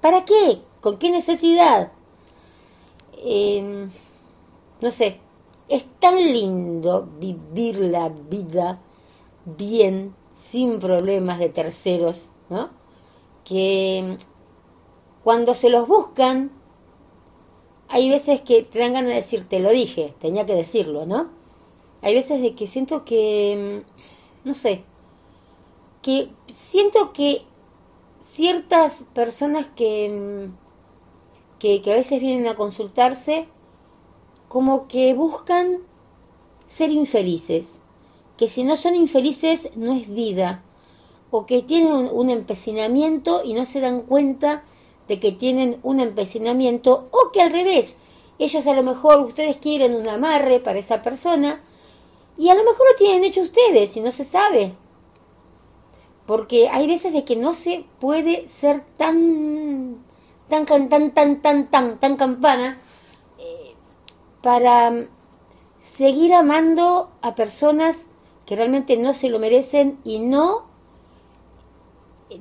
¿Para 0.00 0.24
qué? 0.24 0.60
¿Con 0.80 0.98
qué 0.98 1.10
necesidad? 1.10 1.92
Em, 3.24 3.90
no 4.80 4.90
sé, 4.90 5.20
es 5.68 5.86
tan 5.98 6.16
lindo 6.16 7.08
vivir 7.18 7.78
la 7.78 8.08
vida 8.08 8.80
bien, 9.44 10.14
sin 10.30 10.78
problemas 10.78 11.38
de 11.38 11.48
terceros, 11.48 12.30
¿no? 12.50 12.70
Que 13.46 14.18
cuando 15.24 15.54
se 15.54 15.70
los 15.70 15.88
buscan, 15.88 16.52
hay 17.88 18.10
veces 18.10 18.40
que 18.42 18.62
te 18.62 18.78
dan 18.78 18.92
ganas 18.92 19.10
de 19.10 19.16
decir, 19.16 19.48
te 19.48 19.60
lo 19.60 19.70
dije, 19.70 20.14
tenía 20.18 20.44
que 20.44 20.54
decirlo, 20.54 21.06
¿no? 21.06 21.30
Hay 22.02 22.14
veces 22.14 22.42
de 22.42 22.54
que 22.54 22.66
siento 22.66 23.04
que, 23.04 23.84
no 24.44 24.54
sé, 24.54 24.84
que 26.02 26.30
siento 26.46 27.12
que 27.12 27.42
ciertas 28.18 29.06
personas 29.14 29.66
que, 29.66 30.50
que, 31.58 31.82
que 31.82 31.92
a 31.92 31.96
veces 31.96 32.20
vienen 32.20 32.48
a 32.48 32.54
consultarse, 32.54 33.48
como 34.48 34.88
que 34.88 35.14
buscan 35.14 35.78
ser 36.64 36.90
infelices, 36.90 37.80
que 38.36 38.48
si 38.48 38.64
no 38.64 38.76
son 38.76 38.94
infelices 38.94 39.70
no 39.76 39.92
es 39.92 40.08
vida, 40.08 40.62
o 41.36 41.44
que 41.44 41.60
tienen 41.60 42.08
un, 42.10 42.30
empecinamiento 42.30 43.42
y 43.44 43.52
no 43.52 43.66
se 43.66 43.80
dan 43.80 44.00
cuenta 44.00 44.64
de 45.06 45.20
que 45.20 45.32
tienen 45.32 45.78
un 45.82 46.00
empecinamiento 46.00 47.10
o 47.10 47.30
que 47.30 47.42
al 47.42 47.52
revés, 47.52 47.98
ellos 48.38 48.66
a 48.66 48.72
lo 48.72 48.82
mejor 48.82 49.20
ustedes 49.20 49.58
quieren 49.58 49.94
un 49.94 50.08
amarre 50.08 50.60
para 50.60 50.78
esa 50.78 51.02
persona 51.02 51.62
y 52.38 52.48
a 52.48 52.54
lo 52.54 52.64
mejor 52.64 52.86
lo 52.90 52.96
tienen 52.96 53.22
hecho 53.22 53.42
ustedes 53.42 53.94
y 53.98 54.00
no 54.00 54.10
se 54.12 54.24
sabe. 54.24 54.74
Porque 56.24 56.70
hay 56.70 56.86
veces 56.86 57.12
de 57.12 57.24
que 57.24 57.36
no 57.36 57.52
se 57.52 57.84
puede 58.00 58.48
ser 58.48 58.82
tan 58.96 60.02
tan 60.48 60.64
tan 60.64 60.88
tan 60.88 61.12
tan 61.12 61.42
tan 61.42 61.70
tan, 61.70 62.00
tan 62.00 62.16
campana 62.16 62.80
eh, 63.38 63.74
para 64.40 65.06
seguir 65.78 66.32
amando 66.32 67.10
a 67.20 67.34
personas 67.34 68.06
que 68.46 68.56
realmente 68.56 68.96
no 68.96 69.12
se 69.12 69.28
lo 69.28 69.38
merecen 69.38 70.00
y 70.02 70.18
no 70.18 70.75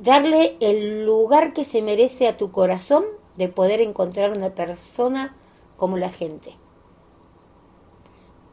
darle 0.02 0.58
el 0.60 1.06
lugar 1.06 1.54
que 1.54 1.64
se 1.64 1.82
merece 1.82 2.28
a 2.28 2.38
tu 2.38 2.52
corazón 2.52 3.04
de 3.36 3.50
poder 3.50 3.82
encontrar 3.82 4.32
una 4.32 4.56
persona 4.56 5.36
como 5.78 5.98
la 5.98 6.10
gente. 6.10 6.56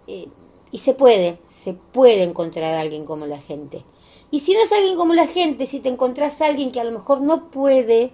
Eh, 0.06 0.28
y 0.70 0.78
se 0.78 0.94
puede, 0.94 1.38
se 1.48 1.74
puede 1.74 2.22
encontrar 2.22 2.74
a 2.74 2.80
alguien 2.80 3.04
como 3.04 3.26
la 3.26 3.38
gente. 3.38 3.84
Y 4.30 4.40
si 4.40 4.54
no 4.54 4.60
es 4.60 4.72
alguien 4.72 4.96
como 4.96 5.12
la 5.12 5.26
gente, 5.26 5.66
si 5.66 5.80
te 5.80 5.90
encontrás 5.90 6.40
a 6.40 6.46
alguien 6.46 6.72
que 6.72 6.80
a 6.80 6.84
lo 6.84 6.92
mejor 6.92 7.20
no 7.20 7.50
puede 7.50 8.12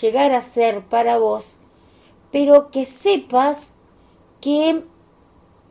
llegar 0.00 0.32
a 0.32 0.42
ser 0.42 0.84
para 0.84 1.18
vos, 1.18 1.58
pero 2.30 2.70
que 2.70 2.84
sepas 2.84 3.72
que 4.40 4.84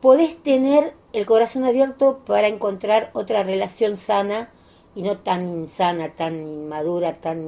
podés 0.02 0.44
tener 0.44 0.96
el 1.14 1.26
corazón 1.26 1.64
abierto 1.64 2.20
para 2.26 2.48
encontrar 2.48 3.12
otra 3.14 3.44
relación 3.44 3.96
sana 3.96 4.52
y 4.98 5.04
no 5.04 5.16
tan 5.16 5.48
insana, 5.48 6.16
tan 6.16 6.34
inmadura, 6.34 7.20
tan 7.22 7.40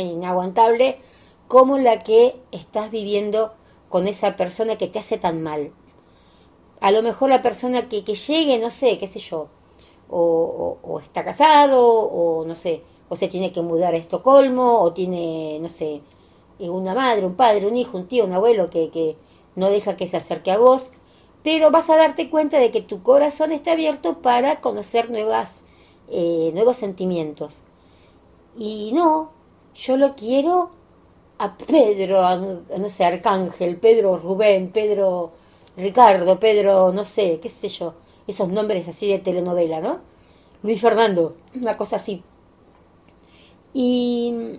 inaguantable 0.00 0.96
como 1.46 1.76
la 1.76 1.98
que 1.98 2.40
estás 2.52 2.90
viviendo 2.90 3.52
con 3.90 4.06
esa 4.06 4.34
persona 4.34 4.76
que 4.76 4.88
te 4.88 4.98
hace 4.98 5.18
tan 5.18 5.42
mal. 5.42 5.72
A 6.80 6.90
lo 6.92 7.02
mejor 7.02 7.28
la 7.28 7.42
persona 7.42 7.86
que, 7.90 8.02
que 8.02 8.14
llegue, 8.14 8.58
no 8.58 8.70
sé, 8.70 8.96
qué 8.96 9.06
sé 9.06 9.18
yo, 9.18 9.48
o, 10.08 10.98
está 11.02 11.22
casado, 11.22 11.86
o 11.86 12.46
no 12.46 12.54
sé, 12.54 12.82
o 13.10 13.16
se 13.16 13.28
tiene 13.28 13.52
que 13.52 13.60
mudar 13.60 13.92
a 13.92 13.98
Estocolmo, 13.98 14.80
o 14.80 14.94
tiene, 14.94 15.58
no 15.60 15.68
sé, 15.68 16.00
una 16.58 16.94
madre, 16.94 17.26
un 17.26 17.34
padre, 17.34 17.66
un 17.66 17.76
hijo, 17.76 17.98
un 17.98 18.08
tío, 18.08 18.24
un 18.24 18.32
abuelo 18.32 18.70
que, 18.70 18.88
que 18.88 19.16
no 19.54 19.68
deja 19.68 19.98
que 19.98 20.08
se 20.08 20.16
acerque 20.16 20.50
a 20.50 20.56
vos, 20.56 20.92
pero 21.42 21.70
vas 21.70 21.90
a 21.90 21.96
darte 21.98 22.30
cuenta 22.30 22.58
de 22.58 22.70
que 22.70 22.80
tu 22.80 23.02
corazón 23.02 23.52
está 23.52 23.72
abierto 23.72 24.22
para 24.22 24.62
conocer 24.62 25.10
nuevas 25.10 25.64
eh, 26.10 26.50
nuevos 26.54 26.76
sentimientos. 26.76 27.62
Y 28.56 28.92
no, 28.94 29.32
yo 29.74 29.96
lo 29.96 30.16
quiero 30.16 30.70
a 31.38 31.56
Pedro, 31.56 32.22
no 32.78 32.88
sé, 32.88 33.04
Arcángel, 33.04 33.76
Pedro 33.76 34.16
Rubén, 34.18 34.70
Pedro 34.72 35.32
Ricardo, 35.76 36.40
Pedro, 36.40 36.92
no 36.92 37.04
sé, 37.04 37.38
qué 37.40 37.48
sé 37.48 37.68
yo, 37.68 37.94
esos 38.26 38.48
nombres 38.48 38.88
así 38.88 39.08
de 39.08 39.18
telenovela, 39.18 39.80
¿no? 39.80 40.00
Luis 40.62 40.80
Fernando, 40.80 41.36
una 41.54 41.76
cosa 41.76 41.96
así. 41.96 42.22
Y, 43.74 44.58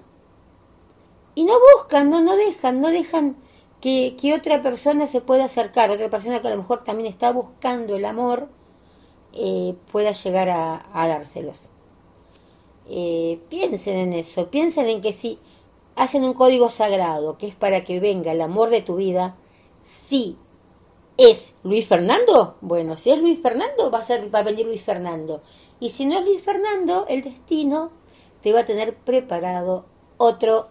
y 1.36 1.44
no 1.44 1.54
buscan, 1.75 2.10
no, 2.10 2.22
no 2.22 2.36
dejan, 2.36 2.82
no 2.82 2.89
dejan 2.89 3.38
que, 3.82 4.16
que 4.20 4.34
otra 4.34 4.62
persona 4.62 5.08
se 5.08 5.22
pueda 5.22 5.46
acercar, 5.46 5.89
otra 5.92 6.10
persona 6.10 6.42
que 6.42 6.48
a 6.48 6.51
lo 6.51 6.58
mejor 6.58 6.84
también 6.84 7.08
está 7.08 7.32
buscando 7.32 7.96
el 7.96 8.06
amor 8.06 8.50
eh, 9.39 9.75
pueda 9.91 10.12
llegar 10.12 10.50
a, 10.50 11.08
dárselos. 11.08 11.70
Eh, 12.89 13.39
piensen 13.50 13.98
en 13.98 14.13
eso, 14.13 14.50
piensen 14.50 14.88
en 14.88 15.01
que 15.01 15.13
si 15.13 15.39
hacen 15.96 16.24
un 16.24 16.34
código 16.34 16.70
sagrado 16.70 17.38
que 17.38 17.48
es 17.48 17.56
para 17.56 17.84
que 17.84 18.00
venga 18.00 18.32
el 18.32 18.41
amor 18.41 18.70
de 18.70 18.82
tu 18.82 18.96
vida, 18.96 19.36
si 19.86 20.38
es 21.17 21.53
Luis 21.63 21.88
Fernando, 21.88 22.58
bueno, 22.62 22.98
si 22.98 23.12
es 23.12 23.22
Luis 23.22 23.39
Fernando, 23.41 23.91
va 23.91 24.00
a, 24.00 24.03
ser, 24.03 24.34
va 24.34 24.39
a 24.39 24.44
venir 24.44 24.65
Luis 24.65 24.82
Fernando. 24.82 25.41
Y 25.79 25.89
si 25.89 26.06
no 26.06 26.17
es 26.17 26.25
Luis 26.25 26.41
Fernando, 26.41 27.06
el 27.08 27.24
destino 27.24 27.91
te 28.41 28.53
va 28.53 28.62
a 28.62 28.65
tener 28.65 28.96
preparado 28.96 29.86
otro 30.17 30.67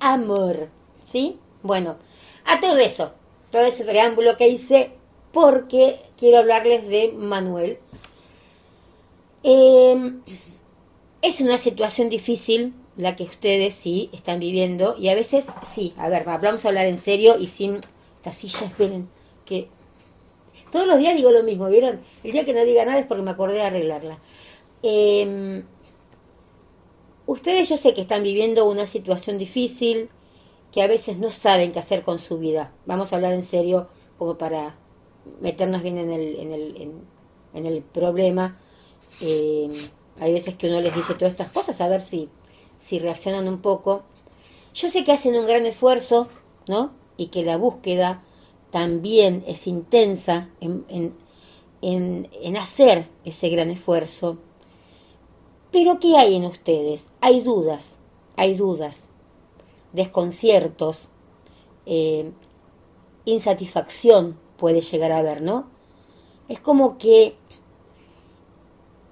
amor. 0.00 0.70
¿Sí? 1.00 1.38
Bueno, 1.62 1.96
a 2.44 2.60
todo 2.60 2.76
eso, 2.76 3.12
todo 3.50 3.62
ese 3.62 3.84
preámbulo 3.84 4.36
que 4.36 4.48
hice, 4.48 4.92
porque 5.32 5.98
quiero 6.16 6.38
hablarles 6.38 6.88
de 6.88 7.12
Manuel. 7.12 7.78
Em, 9.42 10.22
es 11.22 11.40
una 11.40 11.58
situación 11.58 12.08
difícil 12.08 12.74
la 12.96 13.16
que 13.16 13.24
ustedes 13.24 13.74
sí 13.74 14.10
están 14.12 14.38
viviendo 14.38 14.96
y 14.98 15.08
a 15.08 15.14
veces 15.14 15.50
sí, 15.62 15.94
a 15.96 16.08
ver, 16.08 16.24
vamos 16.24 16.64
a 16.64 16.68
hablar 16.68 16.86
en 16.86 16.98
serio 16.98 17.36
y 17.38 17.46
sin 17.46 17.80
estas 18.16 18.36
sillas, 18.36 18.62
esperen, 18.62 19.08
que 19.44 19.68
todos 20.70 20.86
los 20.86 20.98
días 20.98 21.16
digo 21.16 21.30
lo 21.30 21.42
mismo, 21.42 21.68
¿vieron? 21.68 22.00
El 22.22 22.32
día 22.32 22.44
que 22.44 22.52
no 22.52 22.64
diga 22.64 22.84
nada 22.84 22.98
es 22.98 23.06
porque 23.06 23.22
me 23.22 23.30
acordé 23.30 23.54
de 23.54 23.62
arreglarla. 23.62 24.18
Em, 24.82 25.64
ustedes 27.26 27.68
yo 27.68 27.76
sé 27.76 27.94
que 27.94 28.00
están 28.00 28.22
viviendo 28.22 28.68
una 28.68 28.86
situación 28.86 29.38
difícil, 29.38 30.08
que 30.72 30.82
a 30.82 30.86
veces 30.86 31.18
no 31.18 31.30
saben 31.30 31.72
qué 31.72 31.78
hacer 31.78 32.02
con 32.02 32.18
su 32.18 32.38
vida. 32.38 32.72
Vamos 32.86 33.12
a 33.12 33.16
hablar 33.16 33.32
en 33.32 33.42
serio 33.42 33.88
como 34.16 34.38
para 34.38 34.76
meternos 35.40 35.82
bien 35.82 35.98
en 35.98 36.10
el, 36.10 36.36
en 36.36 36.52
el, 36.52 36.92
en 37.54 37.66
el 37.66 37.82
problema 37.82 38.56
eh, 39.20 39.70
hay 40.18 40.32
veces 40.32 40.54
que 40.54 40.68
uno 40.68 40.80
les 40.80 40.94
dice 40.94 41.14
todas 41.14 41.32
estas 41.32 41.50
cosas 41.50 41.80
a 41.80 41.88
ver 41.88 42.00
si, 42.00 42.28
si 42.78 42.98
reaccionan 42.98 43.48
un 43.48 43.60
poco. 43.60 44.02
Yo 44.74 44.88
sé 44.88 45.04
que 45.04 45.12
hacen 45.12 45.36
un 45.36 45.46
gran 45.46 45.66
esfuerzo, 45.66 46.28
¿no? 46.68 46.92
Y 47.16 47.26
que 47.26 47.44
la 47.44 47.56
búsqueda 47.56 48.22
también 48.70 49.44
es 49.46 49.66
intensa 49.66 50.48
en, 50.60 50.84
en, 51.82 52.28
en 52.32 52.56
hacer 52.56 53.08
ese 53.24 53.48
gran 53.50 53.70
esfuerzo. 53.70 54.38
Pero 55.70 56.00
¿qué 56.00 56.16
hay 56.16 56.36
en 56.36 56.44
ustedes? 56.44 57.10
Hay 57.20 57.40
dudas, 57.40 57.98
hay 58.36 58.54
dudas, 58.54 59.08
desconciertos, 59.92 61.08
eh, 61.86 62.32
insatisfacción 63.24 64.38
puede 64.62 64.80
llegar 64.80 65.10
a 65.10 65.18
haber, 65.18 65.42
¿no? 65.42 65.66
Es 66.48 66.60
como 66.60 66.96
que 66.96 67.34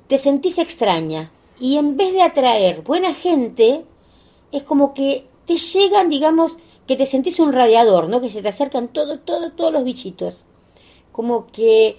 te 0.07 0.17
sentís 0.17 0.59
extraña 0.59 1.33
y 1.59 1.77
en 1.77 1.97
vez 1.97 2.13
de 2.13 2.23
atraer 2.23 2.83
buena 2.83 3.13
gente, 3.13 3.85
es 4.53 4.63
como 4.63 4.95
que 4.95 5.27
te 5.47 5.57
llegan, 5.57 6.09
digamos, 6.09 6.59
que 6.87 6.95
te 6.95 7.05
sentís 7.05 7.41
un 7.41 7.53
radiador, 7.53 8.09
¿no? 8.09 8.21
Que 8.21 8.31
se 8.31 8.43
te 8.43 8.49
acercan 8.49 8.93
todos 8.93 9.73
los 9.73 9.83
bichitos. 9.83 10.45
Como 11.11 11.49
que 11.49 11.89
eh, 11.89 11.97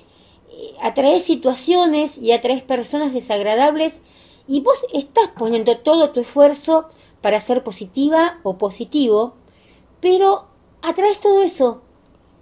atraes 0.81 1.23
situaciones 1.23 2.19
y 2.19 2.31
atraes 2.31 2.63
personas 2.63 3.13
desagradables 3.13 4.01
y 4.47 4.61
vos 4.61 4.85
estás 4.93 5.27
poniendo 5.37 5.77
todo 5.79 6.11
tu 6.11 6.21
esfuerzo 6.21 6.85
para 7.19 7.41
ser 7.41 7.65
positiva 7.65 8.39
o 8.43 8.57
positivo, 8.57 9.33
pero 9.99 10.45
atraes 10.81 11.19
todo 11.19 11.41
eso. 11.41 11.81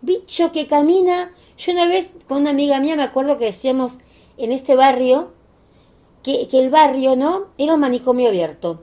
Bicho 0.01 0.51
que 0.51 0.68
camina. 0.68 1.34
Yo 1.58 1.74
una 1.74 1.88
vez 1.88 2.13
con 2.27 2.38
una 2.38 2.51
amiga 2.51 2.79
mía 2.79 2.96
me 2.96 3.03
acuerdo 3.03 3.38
que 3.38 3.46
decíamos 3.46 3.98
en 4.38 4.51
este 4.51 4.75
barrio 4.75 5.34
que, 6.24 6.48
que 6.48 6.60
el 6.60 6.70
barrio, 6.70 7.15
¿no? 7.15 7.48
Era 7.58 7.74
un 7.74 7.82
manicomio 7.82 8.29
abierto. 8.29 8.82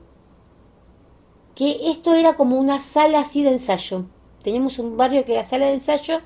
Que 1.55 1.91
esto 1.91 2.15
era 2.15 2.35
como 2.35 2.59
una 2.59 2.79
sala 2.79 3.21
así 3.21 3.43
de 3.43 3.53
ensayo. 3.53 4.05
Teníamos 4.43 4.79
un 4.79 4.97
barrio 4.97 5.25
que 5.25 5.33
era 5.33 5.43
sala 5.43 5.67
de 5.67 5.75
ensayo 5.75 6.21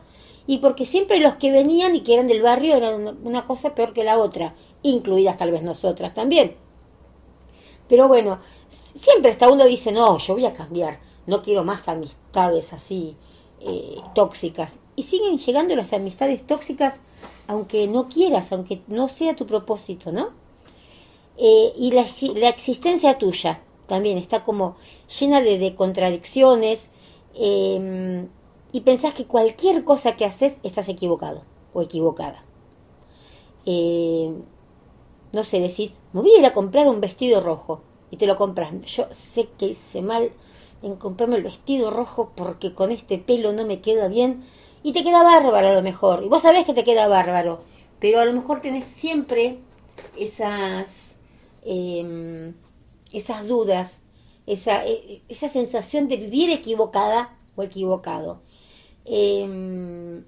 y 0.46 0.58
porque 0.58 0.86
siempre 0.86 1.20
los 1.20 1.36
que 1.36 1.52
venían 1.52 1.94
y 1.94 2.00
que 2.00 2.14
eran 2.14 2.26
del 2.26 2.42
barrio 2.42 2.74
eran 2.74 3.18
una 3.24 3.46
cosa 3.46 3.74
peor 3.76 3.92
que 3.92 4.02
la 4.02 4.18
otra, 4.18 4.56
incluidas 4.82 5.38
tal 5.38 5.52
vez 5.52 5.62
nosotras 5.62 6.12
también. 6.14 6.56
Pero 7.88 8.08
bueno, 8.08 8.40
siempre 8.68 9.30
está 9.30 9.48
uno 9.48 9.64
dice, 9.66 9.92
no, 9.92 10.18
yo 10.18 10.34
voy 10.34 10.46
a 10.46 10.52
cambiar, 10.52 11.00
no 11.26 11.42
quiero 11.42 11.62
más 11.62 11.86
amistades 11.86 12.72
así 12.72 13.16
eh, 13.60 13.96
tóxicas. 14.14 14.80
Y 14.96 15.02
siguen 15.02 15.38
llegando 15.38 15.76
las 15.76 15.92
amistades 15.92 16.46
tóxicas 16.46 17.00
aunque 17.46 17.88
no 17.88 18.08
quieras, 18.08 18.52
aunque 18.52 18.80
no 18.86 19.08
sea 19.08 19.34
tu 19.34 19.44
propósito, 19.44 20.12
¿no? 20.12 20.30
Eh, 21.36 21.72
y 21.76 21.90
la, 21.90 22.04
la, 22.36 22.48
existencia 22.48 23.18
tuya 23.18 23.60
también 23.88 24.18
está 24.18 24.44
como 24.44 24.76
llena 25.18 25.40
de, 25.40 25.74
contradicciones 25.74 26.90
eh, 27.34 28.28
y 28.72 28.80
pensás 28.82 29.14
que 29.14 29.26
cualquier 29.26 29.82
cosa 29.84 30.16
que 30.16 30.24
haces 30.24 30.60
estás 30.62 30.88
equivocado 30.88 31.42
o 31.72 31.82
equivocada. 31.82 32.44
No 35.32 35.44
sé, 35.44 35.60
decís, 35.60 36.00
me 36.12 36.22
voy 36.22 36.32
a 36.32 36.38
ir 36.38 36.46
a 36.46 36.52
comprar 36.52 36.88
un 36.88 37.00
vestido 37.00 37.40
rojo 37.40 37.82
y 38.10 38.16
te 38.16 38.26
lo 38.26 38.36
compras. 38.36 38.72
Yo 38.82 39.06
sé 39.10 39.48
que 39.58 39.66
hice 39.66 40.02
mal 40.02 40.32
en 40.82 40.96
comprarme 40.96 41.36
el 41.36 41.42
vestido 41.42 41.90
rojo 41.90 42.32
porque 42.34 42.72
con 42.72 42.90
este 42.90 43.18
pelo 43.18 43.52
no 43.52 43.66
me 43.66 43.80
queda 43.80 44.08
bien 44.08 44.42
y 44.82 44.92
te 44.92 45.04
queda 45.04 45.22
bárbaro 45.22 45.68
a 45.68 45.72
lo 45.74 45.82
mejor. 45.82 46.24
Y 46.24 46.28
vos 46.28 46.42
sabés 46.42 46.64
que 46.64 46.74
te 46.74 46.84
queda 46.84 47.08
bárbaro, 47.08 47.60
pero 47.98 48.20
a 48.20 48.24
lo 48.24 48.32
mejor 48.32 48.60
tenés 48.60 48.86
siempre 48.86 49.58
esas, 50.16 51.16
eh, 51.62 52.52
esas 53.12 53.46
dudas, 53.46 54.00
esa, 54.46 54.84
e, 54.86 55.22
esa 55.28 55.48
sensación 55.48 56.08
de 56.08 56.16
vivir 56.16 56.50
equivocada 56.50 57.36
o 57.56 57.62
equivocado. 57.62 58.40
Eh, 59.04 60.22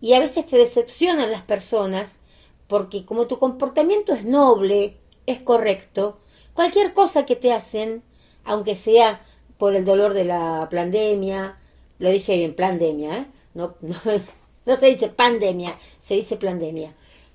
y 0.00 0.14
a 0.14 0.20
veces 0.20 0.46
te 0.46 0.56
decepcionan 0.56 1.30
las 1.30 1.42
personas 1.42 2.20
porque 2.68 3.04
como 3.04 3.26
tu 3.26 3.38
comportamiento 3.38 4.12
es 4.12 4.24
noble, 4.24 4.96
es 5.26 5.40
correcto, 5.40 6.18
cualquier 6.54 6.92
cosa 6.92 7.26
que 7.26 7.36
te 7.36 7.52
hacen, 7.52 8.02
aunque 8.44 8.74
sea 8.74 9.24
por 9.60 9.76
el 9.76 9.84
dolor 9.84 10.14
de 10.14 10.24
la 10.24 10.68
pandemia, 10.70 11.58
lo 11.98 12.10
dije 12.10 12.34
bien, 12.34 12.56
pandemia, 12.56 13.18
¿eh? 13.18 13.26
no, 13.52 13.76
no, 14.64 14.76
se 14.76 14.86
dice 14.86 15.08
pandemia, 15.08 15.76
se 15.98 16.14
dice 16.14 16.36
pandemia. 16.38 16.94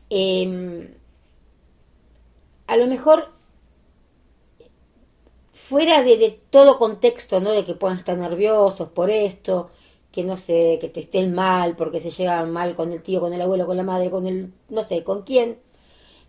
Em, 0.09 0.89
a 2.65 2.77
lo 2.77 2.87
mejor 2.87 3.31
fuera 5.51 6.01
de, 6.01 6.17
de, 6.17 6.31
todo 6.49 6.79
contexto, 6.79 7.39
¿no? 7.41 7.51
De 7.51 7.63
que 7.63 7.75
puedan 7.75 7.99
estar 7.99 8.17
nerviosos 8.17 8.89
por 8.89 9.11
esto, 9.11 9.69
que 10.11 10.23
no 10.23 10.35
sé, 10.35 10.79
que 10.81 10.89
te 10.89 11.01
estén 11.01 11.35
mal 11.35 11.75
porque 11.75 11.99
se 11.99 12.09
llevan 12.09 12.51
mal 12.51 12.73
con 12.73 12.91
el 12.91 13.03
tío, 13.03 13.21
con 13.21 13.33
el 13.33 13.41
abuelo, 13.41 13.67
con 13.67 13.77
la 13.77 13.83
madre, 13.83 14.09
con 14.09 14.25
el, 14.25 14.51
no 14.69 14.83
sé, 14.83 15.03
con 15.03 15.21
quién, 15.21 15.59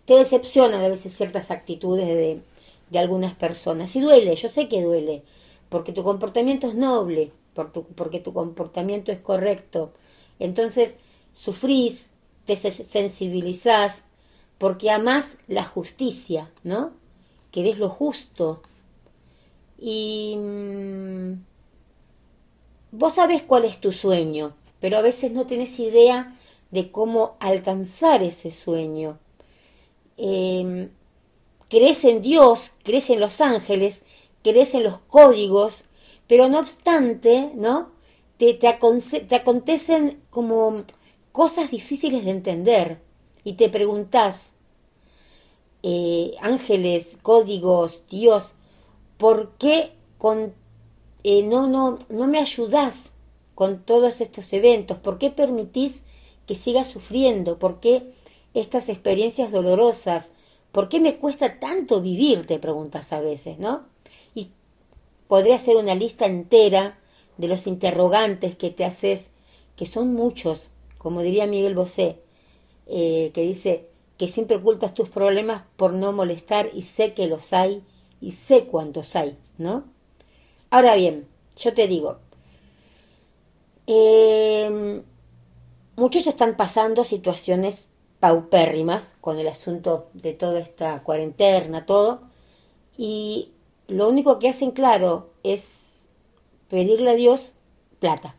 te 0.05 0.13
decepcionan 0.13 0.83
a 0.83 0.89
veces 0.89 1.17
ciertas 1.17 1.49
actitudes 1.49 2.05
de, 2.07 2.39
de 2.91 2.99
algunas 2.99 3.33
personas. 3.33 3.95
Y 3.95 4.01
duele, 4.01 4.35
yo 4.35 4.47
sé 4.47 4.67
que 4.69 4.83
duele, 4.83 5.23
porque 5.69 5.91
tu 5.91 6.03
comportamiento 6.03 6.67
es 6.67 6.75
noble, 6.75 7.31
porque 7.95 8.19
tu 8.19 8.33
comportamiento 8.33 9.11
es 9.11 9.19
correcto. 9.19 9.91
Entonces, 10.39 10.97
sufrís, 11.31 12.09
te 12.45 12.55
sensibilizás, 12.55 14.05
porque 14.57 14.89
amás 14.91 15.37
la 15.47 15.63
justicia, 15.63 16.51
¿no? 16.63 16.91
Querés 17.51 17.79
lo 17.79 17.89
justo. 17.89 18.61
Y 19.79 20.35
mm, 20.37 21.33
Vos 22.91 23.13
sabés 23.13 23.43
cuál 23.43 23.65
es 23.65 23.79
tu 23.79 23.91
sueño, 23.91 24.55
pero 24.79 24.97
a 24.97 25.01
veces 25.01 25.31
no 25.31 25.45
tenés 25.45 25.77
idea 25.79 26.33
de 26.71 26.89
cómo 26.89 27.35
alcanzar 27.39 28.23
ese 28.23 28.49
sueño. 28.49 29.19
Eh, 30.17 30.89
crees 31.69 32.05
en 32.05 32.21
Dios, 32.21 32.71
crees 32.83 33.09
en 33.09 33.19
los 33.19 33.41
ángeles, 33.41 34.03
crees 34.43 34.73
en 34.73 34.83
los 34.83 34.99
códigos, 34.99 35.85
pero 36.27 36.49
no 36.49 36.59
obstante, 36.59 37.51
¿no? 37.55 37.91
Te, 38.37 38.53
te, 38.53 38.67
acontecen 38.67 40.21
como 40.29 40.83
cosas 41.31 41.71
difíciles 41.71 42.25
de 42.25 42.31
entender 42.31 43.01
y 43.43 43.53
te 43.53 43.69
preguntás, 43.69 44.53
eh, 45.83 46.31
ángeles, 46.41 47.17
códigos, 47.21 48.03
Dios, 48.09 48.55
¿por 49.17 49.51
qué 49.57 49.93
con 50.17 50.53
eh, 51.23 51.43
no, 51.43 51.67
no, 51.67 51.99
no 52.09 52.27
me 52.27 52.39
ayudás 52.39 53.13
con 53.55 53.83
todos 53.83 54.21
estos 54.21 54.53
eventos? 54.53 54.97
¿Por 54.97 55.17
qué 55.17 55.31
permitís 55.31 56.03
que 56.45 56.55
siga 56.55 56.85
sufriendo? 56.85 57.59
¿Por 57.59 57.79
qué 57.79 58.13
estas 58.53 58.89
experiencias 58.89 59.51
dolorosas? 59.51 60.31
¿Por 60.71 60.89
qué 60.89 60.99
me 60.99 61.17
cuesta 61.17 61.59
tanto 61.59 62.01
vivir? 62.01 62.45
Te 62.45 62.59
preguntas 62.59 63.11
a 63.13 63.21
veces, 63.21 63.57
¿no? 63.59 63.85
Podría 65.27 65.55
hacer 65.55 65.75
una 65.75 65.95
lista 65.95 66.25
entera 66.25 66.99
de 67.37 67.47
los 67.47 67.67
interrogantes 67.67 68.55
que 68.55 68.69
te 68.69 68.85
haces, 68.85 69.31
que 69.75 69.85
son 69.85 70.13
muchos, 70.13 70.71
como 70.97 71.21
diría 71.21 71.47
Miguel 71.47 71.75
Bosé, 71.75 72.21
eh, 72.87 73.31
que 73.33 73.41
dice 73.41 73.89
que 74.17 74.27
siempre 74.27 74.57
ocultas 74.57 74.93
tus 74.93 75.09
problemas 75.09 75.63
por 75.75 75.93
no 75.93 76.11
molestar 76.11 76.69
y 76.73 76.81
sé 76.81 77.13
que 77.13 77.27
los 77.27 77.53
hay 77.53 77.83
y 78.19 78.31
sé 78.31 78.65
cuántos 78.65 79.15
hay, 79.15 79.37
¿no? 79.57 79.83
Ahora 80.69 80.95
bien, 80.95 81.27
yo 81.55 81.73
te 81.73 81.87
digo, 81.87 82.17
eh, 83.85 85.03
muchos 85.95 86.27
están 86.27 86.57
pasando 86.57 87.03
situaciones 87.03 87.91
paupérrimas 88.19 89.15
con 89.21 89.37
el 89.37 89.47
asunto 89.47 90.09
de 90.13 90.33
toda 90.33 90.59
esta 90.59 91.03
cuarentena, 91.03 91.85
todo, 91.85 92.21
y 92.97 93.51
lo 93.87 94.09
único 94.09 94.39
que 94.39 94.49
hacen 94.49 94.71
claro 94.71 95.29
es 95.43 96.09
pedirle 96.69 97.11
a 97.11 97.15
Dios 97.15 97.55
plata. 97.99 98.35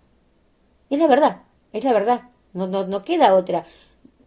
Es 0.91 0.99
la 0.99 1.07
verdad, 1.07 1.43
es 1.73 1.85
la 1.85 1.93
verdad, 1.93 2.31
no, 2.53 2.67
no, 2.67 2.87
no 2.87 3.05
queda 3.05 3.35
otra. 3.35 3.67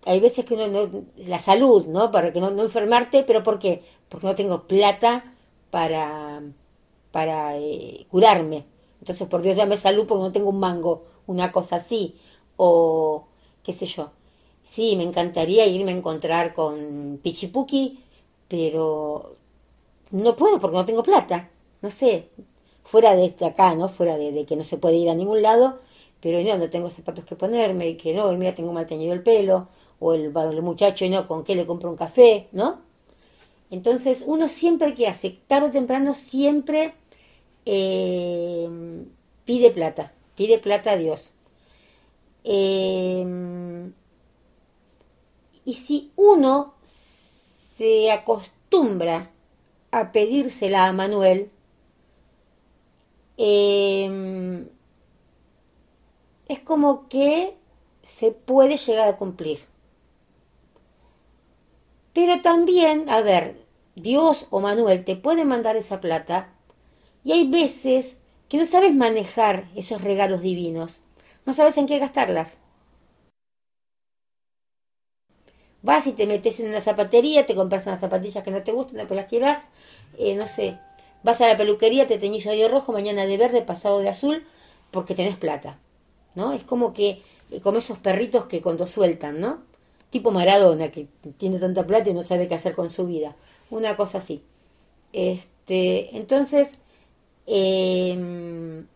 Hay 0.05 0.19
veces 0.19 0.45
que 0.45 0.55
uno 0.55 0.67
no, 0.67 1.03
la 1.17 1.39
salud, 1.39 1.85
¿no? 1.87 2.11
Para 2.11 2.33
que 2.33 2.41
no, 2.41 2.51
no 2.51 2.63
enfermarte, 2.63 3.23
pero 3.23 3.43
¿por 3.43 3.59
qué? 3.59 3.83
Porque 4.09 4.27
no 4.27 4.35
tengo 4.35 4.67
plata 4.67 5.23
para 5.69 6.41
para 7.11 7.57
eh, 7.57 8.05
curarme. 8.09 8.65
Entonces, 8.99 9.27
por 9.27 9.41
Dios, 9.41 9.57
dame 9.57 9.77
salud 9.77 10.05
porque 10.07 10.23
no 10.23 10.31
tengo 10.31 10.49
un 10.49 10.59
mango, 10.59 11.03
una 11.27 11.51
cosa 11.51 11.77
así. 11.77 12.15
O, 12.57 13.27
qué 13.63 13.73
sé 13.73 13.85
yo. 13.85 14.11
Sí, 14.63 14.95
me 14.95 15.03
encantaría 15.03 15.65
irme 15.67 15.91
a 15.91 15.97
encontrar 15.97 16.53
con 16.53 17.19
Pichipuki, 17.23 17.99
pero 18.47 19.35
no 20.11 20.35
puedo 20.35 20.59
porque 20.59 20.77
no 20.77 20.85
tengo 20.85 21.03
plata. 21.03 21.49
No 21.81 21.89
sé, 21.89 22.29
fuera 22.83 23.15
de 23.15 23.25
este 23.25 23.45
acá, 23.45 23.75
¿no? 23.75 23.89
Fuera 23.89 24.17
de, 24.17 24.45
que 24.45 24.55
no 24.55 24.63
se 24.63 24.77
puede 24.77 24.97
ir 24.97 25.09
a 25.09 25.15
ningún 25.15 25.41
lado, 25.41 25.79
pero 26.21 26.41
no, 26.41 26.57
no 26.57 26.69
tengo 26.69 26.89
zapatos 26.89 27.25
que 27.25 27.35
ponerme, 27.35 27.89
y 27.89 27.97
que 27.97 28.13
no, 28.13 28.31
mira, 28.33 28.53
tengo 28.53 28.73
mal 28.73 28.85
teñido 28.85 29.13
el 29.13 29.23
pelo, 29.23 29.67
o 29.99 30.13
el, 30.13 30.33
el 30.35 30.61
muchacho, 30.61 31.05
y 31.05 31.09
no, 31.09 31.27
¿con 31.27 31.43
qué 31.43 31.55
le 31.55 31.65
compro 31.65 31.89
un 31.89 31.97
café? 31.97 32.47
¿No? 32.51 32.81
Entonces, 33.71 34.23
uno 34.27 34.47
siempre 34.47 34.93
que 34.95 35.07
hace, 35.07 35.31
tarde 35.47 35.69
o 35.69 35.71
temprano, 35.71 36.13
siempre 36.13 36.93
eh, 37.65 38.69
pide 39.45 39.71
plata, 39.71 40.13
pide 40.35 40.59
plata 40.59 40.91
a 40.91 40.97
Dios. 40.97 41.33
Eh, 42.43 43.25
Y 45.63 45.73
si 45.75 46.11
uno 46.15 46.73
se 46.81 48.11
acostumbra 48.11 49.30
a 49.91 50.11
pedírsela 50.11 50.87
a 50.87 50.93
Manuel, 50.93 51.51
em, 53.37 54.67
es 56.47 56.59
como 56.59 57.07
que 57.07 57.55
se 58.01 58.31
puede 58.31 58.77
llegar 58.77 59.07
a 59.07 59.17
cumplir. 59.17 59.59
Pero 62.13 62.41
también, 62.41 63.09
a 63.09 63.21
ver, 63.21 63.57
Dios 63.95 64.47
o 64.49 64.59
Manuel 64.59 65.03
te 65.05 65.15
puede 65.15 65.45
mandar 65.45 65.75
esa 65.75 66.01
plata 66.01 66.49
y 67.23 67.31
hay 67.33 67.47
veces 67.47 68.19
que 68.49 68.57
no 68.57 68.65
sabes 68.65 68.93
manejar 68.93 69.69
esos 69.75 70.01
regalos 70.01 70.41
divinos, 70.41 71.01
no 71.45 71.53
sabes 71.53 71.77
en 71.77 71.87
qué 71.87 71.99
gastarlas. 71.99 72.59
Vas 75.83 76.05
y 76.07 76.13
te 76.13 76.27
metes 76.27 76.59
en 76.59 76.69
una 76.69 76.81
zapatería, 76.81 77.45
te 77.45 77.55
compras 77.55 77.87
unas 77.87 77.99
zapatillas 77.99 78.43
que 78.43 78.51
no 78.51 78.61
te 78.63 78.71
gustan, 78.71 78.97
después 78.97 79.15
las 79.17 79.27
tiras, 79.27 79.63
eh, 80.17 80.35
no 80.35 80.45
sé, 80.45 80.77
vas 81.23 81.41
a 81.41 81.47
la 81.47 81.57
peluquería, 81.57 82.05
te 82.07 82.19
teñís 82.19 82.45
hoy 82.45 82.59
de 82.59 82.67
rojo, 82.67 82.91
mañana 82.91 83.25
de 83.25 83.37
verde, 83.37 83.61
pasado 83.63 83.99
de 83.99 84.09
azul, 84.09 84.45
porque 84.91 85.15
tenés 85.15 85.37
plata, 85.37 85.79
¿no? 86.35 86.53
Es 86.53 86.63
como 86.63 86.93
que, 86.93 87.21
eh, 87.51 87.61
como 87.61 87.79
esos 87.79 87.97
perritos 87.97 88.45
que 88.45 88.61
cuando 88.61 88.85
sueltan, 88.85 89.39
¿no? 89.39 89.63
Tipo 90.11 90.31
Maradona, 90.31 90.91
que 90.91 91.07
tiene 91.37 91.57
tanta 91.57 91.87
plata 91.87 92.09
y 92.09 92.13
no 92.13 92.21
sabe 92.21 92.47
qué 92.47 92.55
hacer 92.55 92.75
con 92.75 92.89
su 92.89 93.07
vida. 93.07 93.35
Una 93.69 93.95
cosa 93.95 94.17
así. 94.17 94.43
Este, 95.13 96.15
entonces, 96.17 96.73
em, 97.47 98.87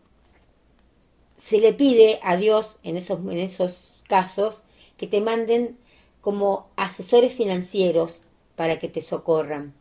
se 1.36 1.58
le 1.58 1.72
pide 1.72 2.20
a 2.22 2.36
Dios 2.36 2.78
en 2.82 2.96
esos, 2.96 3.18
en 3.20 3.38
esos 3.38 4.02
casos 4.08 4.62
que 4.98 5.06
te 5.06 5.20
manden 5.20 5.78
como 6.26 6.66
asesores 6.74 7.32
financieros 7.34 8.22
para 8.56 8.80
que 8.80 8.88
te 8.88 9.00
socorran. 9.00 9.72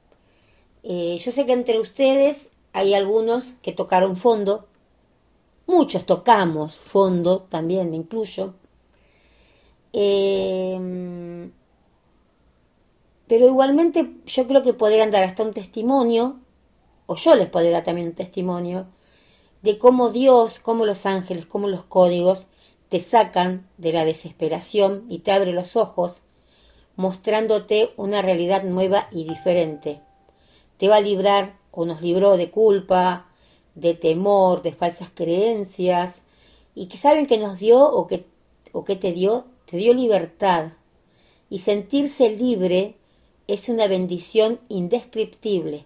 Eh, 0.83 1.17
yo 1.19 1.31
sé 1.31 1.47
que 1.47 1.53
entre 1.53 1.79
ustedes 1.79 2.49
hay 2.71 2.93
algunos 2.93 3.53
que 3.63 3.71
tocaron 3.71 4.15
fondo, 4.15 4.67
muchos 5.65 6.05
tocamos 6.05 6.75
fondo, 6.75 7.41
también 7.49 7.89
me 7.89 7.95
incluyo, 7.95 8.53
em, 9.91 11.51
pero 13.25 13.47
igualmente 13.47 14.11
yo 14.27 14.45
creo 14.45 14.61
que 14.61 14.73
podrían 14.73 15.09
dar 15.09 15.23
hasta 15.23 15.41
un 15.41 15.51
testimonio, 15.51 16.39
o 17.07 17.15
yo 17.15 17.33
les 17.33 17.49
podría 17.49 17.71
dar 17.71 17.85
también 17.85 18.09
un 18.09 18.13
testimonio, 18.13 18.85
de 19.63 19.79
cómo 19.79 20.11
Dios, 20.11 20.59
cómo 20.59 20.85
los 20.85 21.07
ángeles, 21.07 21.47
cómo 21.47 21.67
los 21.67 21.85
códigos 21.85 22.49
te 22.89 22.99
sacan 22.99 23.67
de 23.79 23.93
la 23.93 24.05
desesperación 24.05 25.05
y 25.09 25.19
te 25.19 25.31
abren 25.31 25.55
los 25.55 25.75
ojos 25.75 26.25
mostrándote 26.95 27.91
una 27.97 28.21
realidad 28.21 28.63
nueva 28.63 29.07
y 29.11 29.25
diferente. 29.27 30.01
Te 30.77 30.87
va 30.87 30.97
a 30.97 31.01
librar 31.01 31.57
o 31.71 31.85
nos 31.85 32.01
libró 32.01 32.37
de 32.37 32.51
culpa, 32.51 33.29
de 33.75 33.93
temor, 33.93 34.61
de 34.61 34.71
falsas 34.71 35.09
creencias, 35.13 36.23
y 36.73 36.87
que 36.87 36.97
saben 36.97 37.27
que 37.27 37.37
nos 37.37 37.59
dio 37.59 37.83
o 37.83 38.07
que, 38.07 38.25
o 38.71 38.83
que 38.83 38.95
te 38.95 39.11
dio, 39.11 39.45
te 39.65 39.77
dio 39.77 39.93
libertad. 39.93 40.73
Y 41.49 41.59
sentirse 41.59 42.29
libre 42.29 42.95
es 43.47 43.69
una 43.69 43.87
bendición 43.87 44.59
indescriptible. 44.69 45.85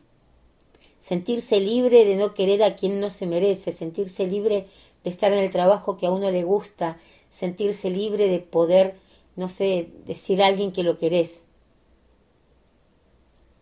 Sentirse 0.98 1.60
libre 1.60 2.06
de 2.06 2.16
no 2.16 2.34
querer 2.34 2.64
a 2.64 2.76
quien 2.76 3.00
no 3.00 3.10
se 3.10 3.26
merece, 3.26 3.72
sentirse 3.72 4.28
libre 4.28 4.68
de 5.04 5.10
estar 5.10 5.32
en 5.32 5.40
el 5.40 5.50
trabajo 5.50 5.98
que 5.98 6.08
a 6.08 6.12
uno 6.12 6.30
le 6.30 6.44
gusta, 6.44 6.98
sentirse 7.30 7.90
libre 7.90 8.28
de 8.28 8.40
poder 8.40 8.96
no 9.40 9.48
sé, 9.48 9.90
decir 10.06 10.44
a 10.44 10.48
alguien 10.48 10.74
que 10.74 10.84
lo 10.84 10.98
querés. 10.98 11.46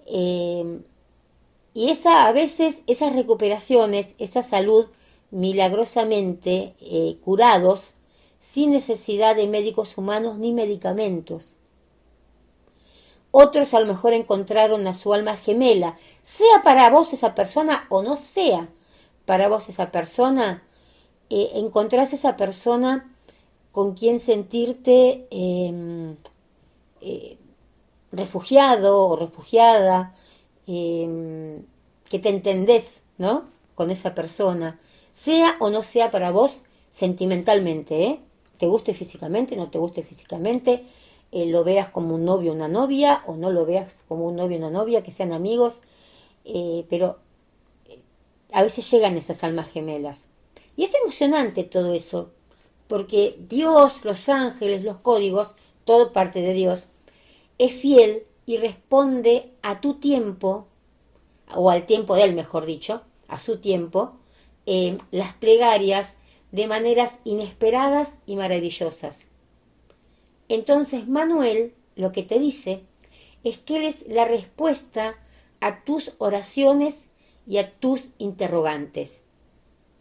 Em, 0.08 0.84
y 1.74 1.90
esa, 1.92 2.28
a 2.28 2.32
veces, 2.32 2.82
esas 2.88 3.14
recuperaciones, 3.14 4.16
esa 4.18 4.42
salud 4.42 4.88
milagrosamente 5.30 6.76
eh, 6.82 7.18
curados, 7.24 7.94
sin 8.40 8.72
necesidad 8.72 9.36
de 9.36 9.48
médicos 9.48 9.98
humanos 9.98 10.40
ni 10.40 10.52
medicamentos. 10.52 11.58
Otros 13.30 13.76
a 13.76 13.80
lo 13.80 13.86
mejor 13.86 14.14
encontraron 14.14 14.88
a 14.88 14.96
su 14.96 15.14
alma 15.14 15.38
gemela, 15.38 15.96
sea 16.24 16.64
para 16.64 16.90
vos 16.90 17.14
esa 17.14 17.36
persona 17.36 17.86
o 17.90 18.02
no 18.02 18.18
sea 18.18 18.68
para 19.26 19.48
vos 19.48 19.70
esa 19.70 19.92
persona, 19.92 20.64
eh, 21.30 21.52
encontrás 21.56 22.14
esa 22.14 22.36
persona 22.38 23.14
con 23.78 23.94
quien 23.94 24.20
sentirte 24.20 25.28
em, 25.30 26.16
eh, 27.00 27.38
refugiado 28.12 29.08
o 29.08 29.16
refugiada, 29.16 30.16
em, 30.66 31.64
que 32.10 32.18
te 32.18 32.30
entendés, 32.30 33.04
¿no? 33.20 33.46
Con 33.76 33.92
esa 33.92 34.16
persona, 34.16 34.80
sea 35.12 35.58
o 35.60 35.70
no 35.70 35.84
sea 35.84 36.10
para 36.10 36.32
vos 36.32 36.64
sentimentalmente, 36.90 38.06
¿eh? 38.06 38.20
Te 38.58 38.66
guste 38.66 38.96
físicamente, 38.96 39.56
no 39.56 39.70
te 39.70 39.78
guste 39.78 40.02
físicamente, 40.02 40.84
eh, 41.32 41.46
lo 41.46 41.64
veas 41.64 41.90
como 41.90 42.16
un 42.16 42.26
novio 42.26 42.54
o 42.54 42.56
una 42.56 42.68
novia, 42.68 43.22
o 43.28 43.36
no 43.36 43.52
lo 43.52 43.68
veas 43.68 44.06
como 44.08 44.26
un 44.26 44.38
novio 44.38 44.58
o 44.58 44.60
una 44.60 44.72
novia, 44.72 45.04
que 45.04 45.12
sean 45.12 45.34
amigos, 45.34 45.84
eh, 46.46 46.84
pero 46.90 47.20
a 48.54 48.64
veces 48.64 48.90
llegan 48.90 49.18
esas 49.18 49.44
almas 49.44 49.70
gemelas. 49.70 50.30
Y 50.76 50.84
es 50.86 50.96
emocionante 50.96 51.64
todo 51.64 51.94
eso, 51.94 52.32
porque 52.88 53.38
Dios, 53.40 54.04
los 54.04 54.30
ángeles, 54.30 54.84
los 54.84 54.98
códigos, 54.98 55.56
todo 55.86 56.12
parte 56.14 56.42
de 56.42 56.54
Dios, 56.54 56.88
es 57.58 57.74
fiel 57.74 58.24
y 58.46 58.58
responde 58.58 59.52
a 59.62 59.82
tu 59.82 59.96
tiempo, 59.96 60.68
o 61.54 61.70
al 61.70 61.86
tiempo 61.86 62.16
de 62.16 62.24
él, 62.24 62.36
mejor 62.36 62.66
dicho, 62.66 63.02
a 63.28 63.40
su 63.40 63.60
tiempo, 63.60 64.18
eh, 64.66 64.98
las 65.12 65.34
plegarias 65.34 66.18
de 66.52 66.68
maneras 66.68 67.20
inesperadas 67.24 68.20
y 68.26 68.36
maravillosas. 68.36 69.28
Entonces 70.50 71.08
Manuel 71.08 71.74
lo 71.96 72.12
que 72.12 72.24
te 72.24 72.40
dice 72.40 72.84
es 73.44 73.58
que 73.58 73.78
él 73.78 73.84
es 73.84 74.08
la 74.08 74.26
respuesta 74.26 75.18
a 75.60 75.84
tus 75.84 76.14
oraciones 76.20 77.10
y 77.46 77.58
a 77.58 77.72
tus 77.80 78.12
interrogantes, 78.18 79.24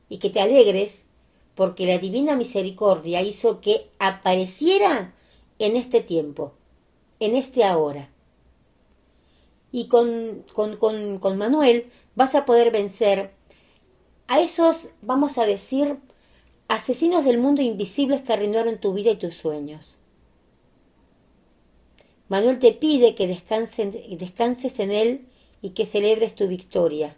y 0.09 0.18
que 0.18 0.31
te 0.31 0.40
alegres 0.40 1.07
porque 1.56 1.86
la 1.86 1.98
divina 1.98 2.36
misericordia 2.36 3.22
hizo 3.22 3.62
que 3.62 3.88
apareciera 3.98 5.14
en 5.58 5.74
este 5.74 6.02
tiempo, 6.02 6.52
en 7.18 7.34
este 7.34 7.64
ahora. 7.64 8.10
Y 9.72 9.88
con, 9.88 10.44
con, 10.52 11.38
Manuel 11.38 11.90
vas 12.14 12.34
a 12.34 12.44
poder 12.44 12.70
vencer 12.70 13.32
a 14.28 14.40
esos, 14.40 14.90
vamos 15.00 15.38
a 15.38 15.46
decir, 15.46 15.98
asesinos 16.68 17.24
del 17.24 17.38
mundo 17.38 17.62
invisibles 17.62 18.20
que 18.20 18.34
arruinaron 18.34 18.78
tu 18.78 18.92
vida 18.92 19.10
y 19.10 19.16
tus 19.16 19.34
sueños. 19.34 19.96
Manuel 22.28 22.58
te 22.58 22.72
pide 22.72 23.14
que 23.14 23.26
descanses 23.26 24.78
en 24.78 24.90
él 24.90 25.26
y 25.62 25.70
que 25.70 25.86
celebres 25.86 26.34
tu 26.34 26.48
victoria 26.48 27.16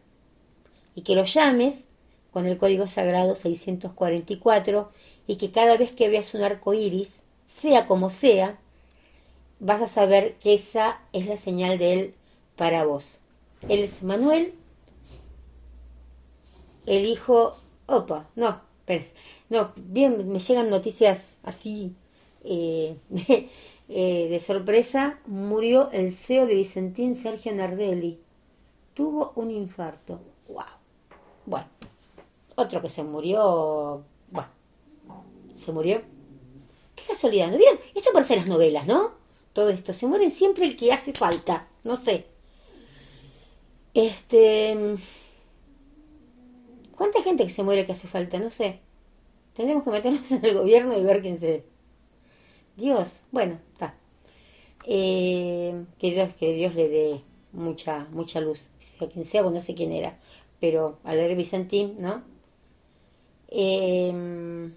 y 0.95 1.03
que 1.03 1.17
lo 1.17 1.25
llames 1.25 1.89
con 2.33 2.47
el 2.47 2.59
código 2.59 2.87
sagrado 2.87 3.35
644 3.35 4.89
y 5.27 5.37
que 5.37 5.51
cada 5.51 5.77
vez 5.77 5.93
que 5.93 6.09
veas 6.09 6.35
un 6.35 6.43
arco 6.43 6.75
iris, 6.75 7.25
sea 7.47 7.87
como 7.87 8.11
sea, 8.11 8.59
vas 9.61 9.83
a 9.83 9.87
saber 9.87 10.37
que 10.39 10.55
esa 10.55 11.01
es 11.13 11.27
la 11.27 11.37
señal 11.37 11.79
de 11.79 11.93
él 11.93 12.15
para 12.57 12.85
vos. 12.85 13.21
Él 13.69 13.81
es 13.81 14.03
Manuel, 14.03 14.55
el 16.87 17.07
hijo. 17.07 17.57
Opa, 17.87 18.29
no, 18.37 18.61
no, 19.49 19.73
bien, 19.77 20.29
me 20.29 20.39
llegan 20.39 20.71
noticias 20.71 21.39
así 21.43 21.95
eh, 22.45 22.97
eh, 23.89 24.29
de 24.29 24.41
sorpresa. 24.41 25.19
Murió 25.27 25.91
el 25.93 26.13
CEO 26.13 26.47
de 26.47 26.55
Vicentín 26.55 27.15
Sergio 27.17 27.55
Nardelli. 27.55 28.21
Tuvo 28.95 29.33
un 29.37 29.51
infarto. 29.51 30.21
¡Wow! 30.49 30.65
Bueno, 31.47 31.67
otro 32.59 32.83
que 32.83 32.91
se 32.91 33.05
murió, 33.05 34.05
bueno, 34.31 34.49
se 35.53 35.73
murió. 35.73 36.03
Qué 36.97 37.05
casualidad, 37.07 37.51
¿no 37.51 37.57
vieron? 37.57 37.79
Esto 37.95 38.11
parece 38.13 38.37
las 38.37 38.49
novelas, 38.49 38.87
¿no? 38.87 39.13
Todo 39.53 39.71
esto, 39.71 39.93
se 39.93 40.07
muere 40.07 40.29
siempre 40.31 40.65
el 40.65 40.77
que 40.77 40.93
hace 40.93 41.13
falta, 41.13 41.69
no 41.85 41.97
sé. 41.97 42.27
Este... 43.95 44.97
¿Cuánta 46.97 47.23
gente 47.23 47.45
que 47.45 47.51
se 47.51 47.63
muere 47.63 47.87
que 47.87 47.93
hace 47.93 48.09
falta? 48.09 48.39
No 48.39 48.51
sé. 48.51 48.81
Tendremos 49.55 49.85
que 49.85 49.91
meternos 49.91 50.31
en 50.33 50.45
el 50.45 50.55
gobierno 50.55 50.99
y 50.99 51.05
ver 51.05 51.23
quién 51.23 51.39
se... 51.39 51.65
Dios, 52.77 53.23
bueno, 53.31 53.59
está. 53.73 53.95
Eh, 54.85 55.85
que, 55.99 56.11
Dios, 56.13 56.35
que 56.35 56.53
Dios 56.55 56.75
le 56.75 56.89
dé 56.89 57.21
mucha, 57.53 58.07
mucha 58.11 58.41
luz. 58.41 58.71
Sea 58.79 59.09
quien 59.09 59.25
sea, 59.25 59.43
no 59.43 59.61
sé 59.61 59.75
quién 59.75 59.93
era. 59.93 60.19
Pero 60.61 60.99
al 61.05 61.17
leer 61.19 61.37
Vicentín, 61.37 61.97
¿no? 61.99 62.23
Eh, 63.49 64.71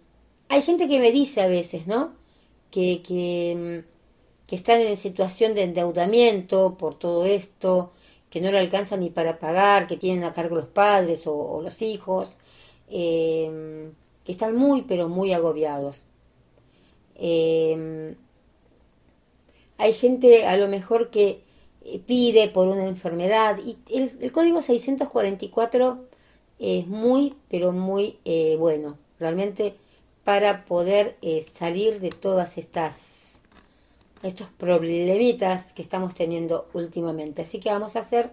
hay 0.50 0.62
gente 0.62 0.88
que 0.88 1.00
me 1.00 1.12
dice 1.12 1.42
a 1.42 1.48
veces, 1.48 1.88
¿no? 1.88 2.14
Que, 2.72 3.02
que, 3.02 3.84
que 4.48 4.56
están 4.56 4.82
en 4.82 4.98
situación 4.98 5.56
de 5.56 5.64
endeudamiento 5.64 6.76
por 6.78 7.00
todo 7.00 7.26
esto, 7.26 7.92
que 8.30 8.42
no 8.42 8.52
le 8.52 8.60
alcanzan 8.60 9.02
ni 9.02 9.10
para 9.10 9.40
pagar, 9.40 9.88
que 9.88 9.98
tienen 9.98 10.24
a 10.24 10.34
cargo 10.34 10.56
los 10.56 10.68
padres 10.68 11.24
o, 11.26 11.62
los 11.62 11.82
hijos, 11.82 12.40
em, 12.90 13.94
que 14.26 14.32
están 14.34 14.56
muy, 14.56 14.84
pero 14.84 15.10
muy 15.10 15.34
agobiados. 15.34 16.06
Em, 17.16 18.16
hay 19.78 19.94
gente 19.94 20.46
a 20.48 20.58
lo 20.58 20.68
mejor 20.68 21.10
que 21.12 21.44
eh, 21.86 22.00
pide 22.06 22.48
por 22.50 22.68
una 22.68 22.88
enfermedad 22.88 23.58
y 23.66 23.78
el, 23.96 24.32
código 24.32 24.62
644 24.62 26.11
es 26.62 26.88
muy, 26.88 27.36
pero 27.50 27.74
muy 27.74 28.18
eh, 28.24 28.56
bueno, 28.58 28.98
realmente 29.20 29.76
para 30.24 30.64
poder 30.66 31.18
eh, 31.22 31.42
salir 31.42 32.00
de 32.00 32.12
todas 32.12 32.58
estas 32.58 33.40
estos 34.24 34.48
problemitas 34.50 35.74
que 35.74 35.82
estamos 35.82 36.14
teniendo 36.14 36.68
últimamente. 36.74 37.42
Así 37.42 37.60
que 37.60 37.72
vamos 37.72 37.96
a 37.96 38.02
hacer 38.02 38.32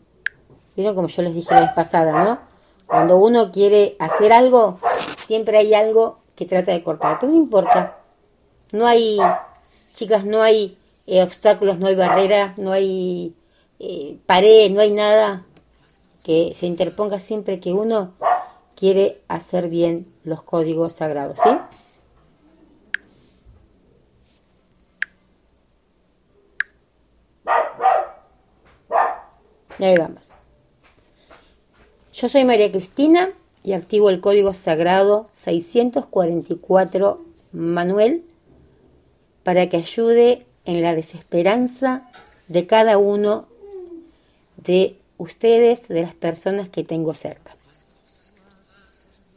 vieron 0.76 0.96
como 0.96 1.08
yo 1.08 1.22
les 1.22 1.34
dije 1.34 1.54
la 1.54 1.62
vez 1.62 1.72
pasada, 1.76 2.24
¿no? 2.24 2.40
Cuando 2.88 3.18
uno 3.18 3.52
quiere 3.52 3.96
hacer 4.00 4.34
algo, 4.34 4.80
siempre 5.16 5.58
hay 5.58 5.74
algo 5.74 6.20
que 6.36 6.46
trata 6.46 6.72
de 6.72 6.84
cortar. 6.84 7.20
Pero 7.20 7.32
no 7.32 7.38
importa. 7.38 7.98
No 8.74 8.86
hay, 8.86 9.18
chicas, 9.96 10.26
no 10.26 10.42
hay 10.42 10.78
eh, 11.08 11.24
obstáculos, 11.24 11.78
no 11.80 11.88
hay 11.88 11.96
barreras, 11.96 12.58
no 12.58 12.72
hay 12.72 13.36
eh, 13.80 14.18
pared, 14.26 14.72
no 14.72 14.82
hay 14.82 14.92
nada 14.92 15.46
que 16.24 16.54
se 16.56 16.68
interponga 16.68 17.20
siempre 17.20 17.60
que 17.60 17.74
uno 17.74 18.14
quiere 18.76 19.20
hacer 19.28 19.70
bien 19.70 20.12
los 20.24 20.44
códigos 20.44 20.94
sagrados, 20.94 21.40
¿sí? 21.40 21.50
Y 29.80 29.86
ahí 29.86 29.98
vamos. 29.98 30.41
Yo 32.22 32.30
soy 32.30 32.46
María 32.46 32.72
Cristina 32.72 33.32
y 33.64 33.74
activo 33.74 34.12
el 34.12 34.22
código 34.22 34.54
sagrado 34.54 35.26
644 35.34 37.20
Manuel 37.52 38.24
para 39.42 39.68
que 39.70 39.78
ayude 39.78 40.46
en 40.66 40.84
la 40.84 40.94
desesperanza 40.94 42.08
de 42.48 42.68
cada 42.68 43.00
uno 43.00 43.48
de 44.58 44.98
ustedes, 45.18 45.88
de 45.88 46.04
las 46.04 46.14
personas 46.14 46.70
que 46.70 46.84
tengo 46.84 47.16
cerca. 47.16 47.56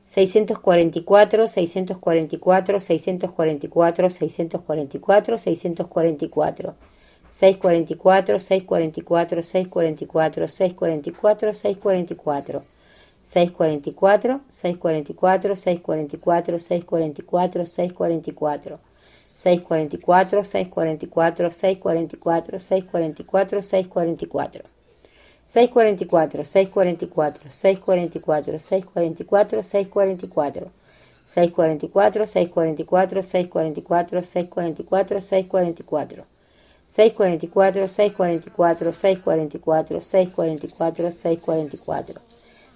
644, 0.04 1.48
644, 1.48 2.80
644, 2.80 4.10
644, 4.10 5.38
644. 5.38 6.74
644, 7.34 8.38
644, 8.38 9.42
644, 9.42 10.46
644, 10.46 11.52
644. 11.52 12.62
644, 13.24 14.40
644, 14.50 15.56
644, 15.56 16.58
644, 16.58 17.64
644. 17.66 18.78
644, 19.34 20.44
644, 20.44 21.50
644, 21.50 22.60
644, 22.60 23.62
644. 23.62 24.62
644, 25.46 26.44
644, 26.44 27.48
644, 27.50 28.60
644, 28.60 29.62
644. 29.62 30.70
644, 31.26 32.26
644, 32.26 33.22
644, 33.22 34.22
644, 34.22 35.20
644. 35.20 36.33
644, 36.86 37.88
644, 37.88 38.92
644, 38.92 40.00
644, 40.00 41.10
644. 41.10 42.20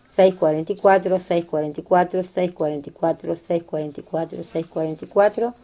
644, 0.06 1.18
644, 1.18 2.24
644, 2.24 3.36
644, 3.36 4.42
644. 4.42 5.54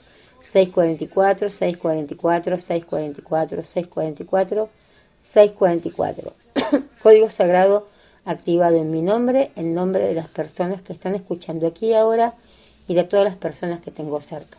644, 0.44 1.48
644, 1.48 2.58
644, 2.58 3.62
644, 3.62 4.68
644. 5.18 6.32
Código 7.02 7.30
sagrado 7.30 7.86
activado 8.26 8.76
en 8.76 8.90
mi 8.90 9.02
nombre, 9.02 9.52
en 9.56 9.74
nombre 9.74 10.06
de 10.06 10.14
las 10.14 10.28
personas 10.28 10.82
que 10.82 10.92
están 10.92 11.14
escuchando 11.14 11.66
aquí 11.66 11.94
ahora 11.94 12.34
y 12.86 12.94
de 12.94 13.04
todas 13.04 13.24
las 13.24 13.36
personas 13.36 13.80
que 13.80 13.90
tengo 13.90 14.20
cerca. 14.20 14.58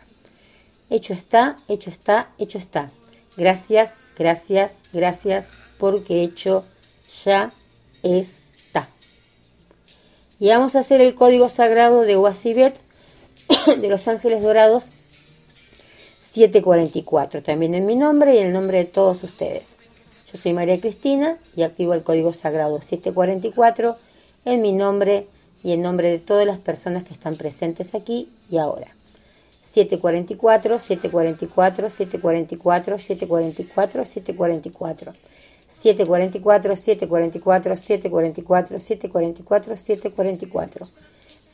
Hecho 0.90 1.12
está, 1.12 1.56
hecho 1.68 1.90
está, 1.90 2.30
hecho 2.38 2.58
está. 2.58 2.90
Gracias, 3.36 3.94
gracias, 4.18 4.82
gracias, 4.92 5.50
porque 5.78 6.22
hecho 6.22 6.64
ya 7.24 7.52
está. 8.02 8.88
Y 10.40 10.48
vamos 10.48 10.74
a 10.74 10.80
hacer 10.80 11.00
el 11.00 11.14
código 11.14 11.48
sagrado 11.48 12.02
de 12.02 12.16
Wasibet, 12.16 12.74
de 13.80 13.88
los 13.88 14.08
ángeles 14.08 14.42
dorados, 14.42 14.92
744, 16.20 17.42
también 17.42 17.74
en 17.74 17.86
mi 17.86 17.96
nombre 17.96 18.34
y 18.34 18.38
en 18.38 18.48
el 18.48 18.52
nombre 18.52 18.78
de 18.78 18.84
todos 18.84 19.22
ustedes. 19.22 19.76
Yo 20.32 20.38
soy 20.38 20.52
María 20.52 20.80
Cristina 20.80 21.36
y 21.54 21.62
activo 21.62 21.94
el 21.94 22.02
código 22.02 22.32
sagrado 22.32 22.80
744 22.80 23.96
en 24.44 24.62
mi 24.62 24.72
nombre 24.72 25.26
y 25.62 25.72
en 25.72 25.82
nombre 25.82 26.10
de 26.10 26.18
todas 26.18 26.46
las 26.46 26.58
personas 26.58 27.04
que 27.04 27.14
están 27.14 27.36
presentes 27.36 27.94
aquí 27.94 28.28
y 28.50 28.58
ahora. 28.58 28.95
744, 29.66 30.78
744, 30.78 31.90
744, 31.90 32.98
744, 32.98 34.04
744. 34.04 35.12
744, 35.68 36.76
744, 36.76 37.76
744, 37.76 37.76
744, 37.76 39.76
744. 39.76 40.86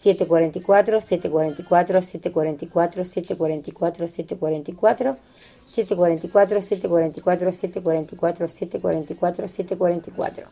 744, 0.02 1.00
744, 1.00 2.02
744, 2.02 3.04
744, 3.04 4.08
744. 4.08 5.16
744, 5.64 6.60
744, 6.60 7.52
744, 7.52 8.48
744, 8.48 9.48
744. 9.48 10.46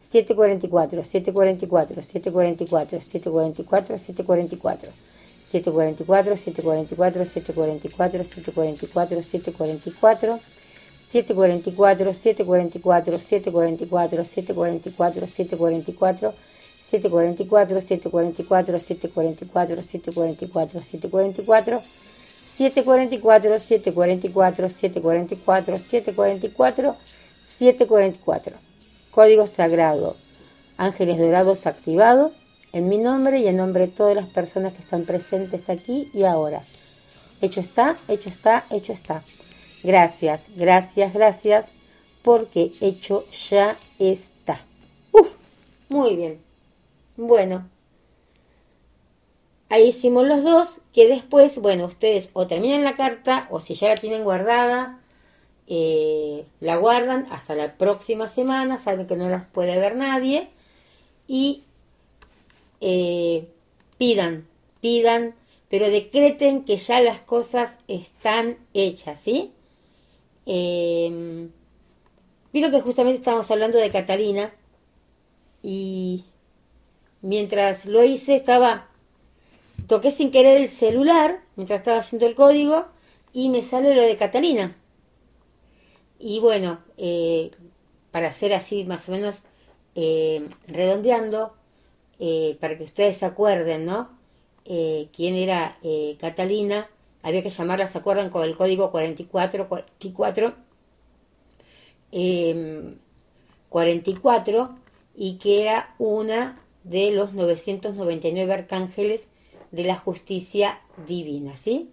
744, 0.00 1.04
744, 1.04 2.02
744, 2.02 3.00
744, 3.02 3.98
744. 3.98 5.07
744, 5.48 6.36
744, 6.36 7.24
744, 7.24 8.24
744, 8.24 9.22
744. 9.22 10.38
744, 11.08 12.12
744, 12.12 13.18
744, 13.18 14.24
744, 14.24 14.24
744, 14.24 16.34
744, 16.80 17.80
744, 17.80 18.78
744, 18.78 19.82
744, 19.82 20.82
744. 20.82 21.82
744, 22.58 23.58
744, 23.58 24.68
744, 24.68 25.78
744, 25.78 26.94
744. 27.48 28.56
Código 29.10 29.46
sagrado. 29.46 30.16
Ángeles 30.76 31.18
dorados 31.18 31.66
activado 31.66 32.32
en 32.72 32.88
mi 32.88 32.98
nombre 32.98 33.38
y 33.38 33.48
en 33.48 33.56
nombre 33.56 33.86
de 33.86 33.92
todas 33.92 34.14
las 34.14 34.26
personas 34.26 34.72
que 34.72 34.82
están 34.82 35.04
presentes 35.04 35.68
aquí 35.68 36.10
y 36.12 36.24
ahora. 36.24 36.62
Hecho 37.40 37.60
está, 37.60 37.96
hecho 38.08 38.28
está, 38.28 38.64
hecho 38.70 38.92
está. 38.92 39.22
Gracias, 39.84 40.48
gracias, 40.56 41.12
gracias, 41.12 41.68
porque 42.22 42.72
hecho 42.80 43.24
ya 43.48 43.76
está. 43.98 44.60
Uf, 45.12 45.28
muy 45.88 46.16
bien. 46.16 46.40
Bueno, 47.16 47.68
ahí 49.68 49.88
hicimos 49.88 50.26
los 50.26 50.42
dos, 50.42 50.80
que 50.92 51.08
después, 51.08 51.58
bueno, 51.58 51.86
ustedes 51.86 52.30
o 52.32 52.46
terminan 52.46 52.84
la 52.84 52.96
carta 52.96 53.46
o 53.50 53.60
si 53.60 53.74
ya 53.74 53.88
la 53.88 53.96
tienen 53.96 54.24
guardada, 54.24 55.00
eh, 55.68 56.46
la 56.60 56.76
guardan 56.76 57.28
hasta 57.30 57.54
la 57.54 57.76
próxima 57.76 58.26
semana, 58.26 58.78
saben 58.78 59.06
que 59.06 59.16
no 59.16 59.28
las 59.28 59.46
puede 59.46 59.78
ver 59.78 59.96
nadie 59.96 60.48
y 61.26 61.62
eh, 62.80 63.48
pidan, 63.98 64.46
pidan, 64.80 65.34
pero 65.68 65.90
decreten 65.90 66.64
que 66.64 66.76
ya 66.76 67.00
las 67.00 67.20
cosas 67.20 67.78
están 67.88 68.58
hechas, 68.74 69.20
¿sí? 69.20 69.52
Eh, 70.46 71.48
Vieron 72.52 72.70
que 72.70 72.80
justamente 72.80 73.18
estábamos 73.18 73.50
hablando 73.50 73.78
de 73.78 73.90
Catalina 73.90 74.52
y 75.62 76.24
mientras 77.20 77.84
lo 77.84 78.02
hice 78.02 78.34
estaba, 78.34 78.88
toqué 79.86 80.10
sin 80.10 80.30
querer 80.30 80.58
el 80.60 80.68
celular 80.68 81.42
mientras 81.56 81.80
estaba 81.80 81.98
haciendo 81.98 82.26
el 82.26 82.34
código 82.34 82.86
y 83.34 83.50
me 83.50 83.60
sale 83.60 83.94
lo 83.94 84.02
de 84.02 84.16
Catalina. 84.16 84.74
Y 86.18 86.40
bueno, 86.40 86.80
eh, 86.96 87.50
para 88.10 88.28
hacer 88.28 88.54
así 88.54 88.84
más 88.84 89.08
o 89.08 89.12
menos 89.12 89.42
eh, 89.94 90.48
redondeando, 90.66 91.54
eh, 92.18 92.56
para 92.60 92.76
que 92.76 92.84
ustedes 92.84 93.16
se 93.16 93.26
acuerden, 93.26 93.84
¿no? 93.84 94.16
quién 95.12 95.34
era 95.34 95.78
Catalina, 96.20 96.90
había 97.22 97.42
que 97.42 97.48
llamarla, 97.48 97.86
¿se 97.86 97.96
acuerdan? 97.96 98.28
Con 98.28 98.44
el 98.44 98.54
código 98.54 98.90
4444 98.90 100.56
44 103.70 104.56
em, 104.60 104.76
y 105.16 105.38
que 105.38 105.62
era 105.62 105.94
una 105.98 106.56
de 106.84 107.12
los 107.12 107.32
999 107.32 108.52
arcángeles 108.52 109.30
de 109.70 109.84
la 109.84 109.96
justicia 109.96 110.80
divina, 111.06 111.56
¿sí? 111.56 111.90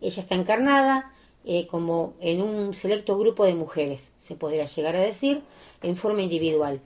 Ella 0.00 0.20
está 0.20 0.34
encarnada 0.34 1.12
eh, 1.44 1.66
como 1.66 2.14
en 2.20 2.42
un 2.42 2.74
selecto 2.74 3.18
grupo 3.18 3.44
de 3.44 3.54
mujeres, 3.54 4.12
se 4.16 4.34
podría 4.34 4.64
llegar 4.64 4.96
a 4.96 5.00
decir, 5.00 5.42
en 5.82 5.96
forma 5.96 6.22
individual. 6.22 6.80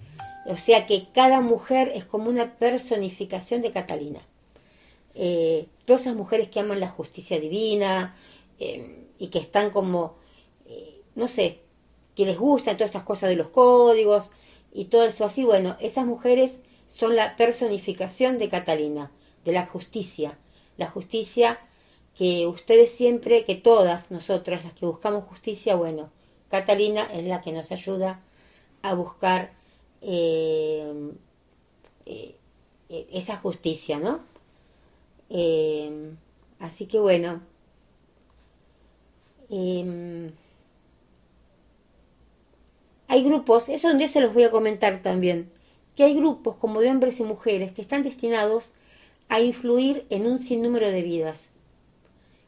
O 0.49 0.57
sea 0.57 0.87
que 0.87 1.09
cada 1.13 1.43
mujer 1.43 1.93
es 1.95 2.07
como 2.07 2.31
una 2.31 2.57
personificación 2.57 3.61
de 3.61 3.71
Catalina. 3.71 4.21
Eh, 5.15 5.67
todas 5.85 6.03
esas 6.03 6.17
mujeres 6.17 6.49
que 6.49 6.61
aman 6.61 6.81
la 6.81 6.89
justicia 6.89 7.39
divina 7.39 8.15
em, 8.59 9.05
y 9.19 9.27
que 9.29 9.41
están 9.41 9.71
como, 9.71 10.17
eh, 10.67 11.03
no 11.15 11.29
sé, 11.29 11.61
que 12.17 12.25
les 12.25 12.39
gusta 12.39 12.73
todas 12.77 12.89
estas 12.89 13.03
cosas 13.03 13.29
de 13.29 13.37
los 13.37 13.51
códigos 13.51 14.31
y 14.73 14.87
todo 14.87 15.05
eso 15.05 15.27
así, 15.27 15.45
bueno, 15.45 15.77
esas 15.81 16.07
mujeres 16.07 16.61
son 16.87 17.15
la 17.15 17.37
personificación 17.37 18.39
de 18.39 18.49
Catalina, 18.49 19.13
de 19.45 19.53
la 19.53 19.67
justicia, 19.67 20.39
la 20.79 20.89
justicia 20.89 21.61
que 22.17 22.47
ustedes 22.47 22.91
siempre, 22.91 23.45
que 23.45 23.55
todas 23.55 24.11
nosotras 24.11 24.65
las 24.65 24.73
que 24.73 24.87
buscamos 24.87 25.25
justicia, 25.25 25.75
bueno, 25.75 26.11
Catalina 26.49 27.07
es 27.13 27.25
la 27.27 27.43
que 27.43 27.53
nos 27.53 27.71
ayuda 27.71 28.23
a 28.81 28.95
buscar 28.95 29.58
eh, 30.01 31.13
eh, 32.07 32.37
esa 32.89 33.37
justicia, 33.37 33.99
¿no? 33.99 34.21
Eh, 35.31 36.13
así 36.59 36.87
que 36.87 36.99
bueno, 36.99 37.43
hay 43.09 43.25
grupos, 43.25 43.69
eso 43.69 43.89
un 43.89 43.99
día 43.99 44.09
se 44.09 44.21
los 44.21 44.33
voy 44.33 44.45
a 44.45 44.51
comentar 44.51 45.03
también, 45.03 45.51
que 45.97 46.05
hay 46.05 46.15
grupos 46.15 46.57
como 46.57 46.81
de 46.81 46.91
hombres 46.91 47.21
y 47.21 47.25
mujeres 47.25 47.73
que 47.73 47.81
están 47.81 48.03
destinados 48.03 48.73
a 49.29 49.41
influir 49.41 50.07
en 50.11 50.27
un 50.27 50.39
sinnúmero 50.39 50.91
de 50.91 51.03
vidas, 51.03 51.51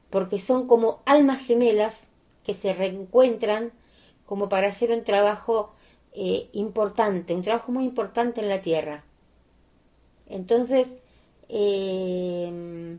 porque 0.09 0.39
son 0.39 0.67
como 0.67 1.03
almas 1.05 1.45
gemelas 1.45 2.11
que 2.45 2.55
se 2.55 2.73
reencuentran 2.73 3.73
como 4.27 4.49
para 4.49 4.69
hacer 4.69 4.91
un 4.91 5.05
trabajo 5.05 5.73
eh, 6.13 6.49
importante, 6.53 7.35
un 7.35 7.43
trabajo 7.43 7.73
muy 7.73 7.85
importante 7.85 8.41
en 8.41 8.49
la 8.49 8.63
tierra. 8.63 9.05
Entonces, 10.29 10.97
eh, 11.49 12.97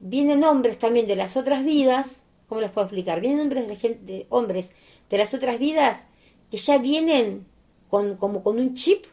vienen 0.00 0.44
hombres 0.44 0.78
también 0.78 1.06
de 1.06 1.16
las 1.16 1.36
otras 1.36 1.64
vidas, 1.64 2.24
¿cómo 2.48 2.60
les 2.60 2.70
puedo 2.70 2.86
explicar? 2.86 3.20
Vienen 3.20 3.40
hombres 3.40 3.68
de, 3.68 3.76
gente, 3.76 4.26
hombres 4.28 4.72
de 5.10 5.18
las 5.18 5.34
otras 5.34 5.58
vidas 5.58 6.06
que 6.50 6.56
ya 6.56 6.78
vienen 6.78 7.46
con, 7.90 8.16
como 8.16 8.42
con 8.42 8.58
un 8.58 8.74
chip, 8.74 9.04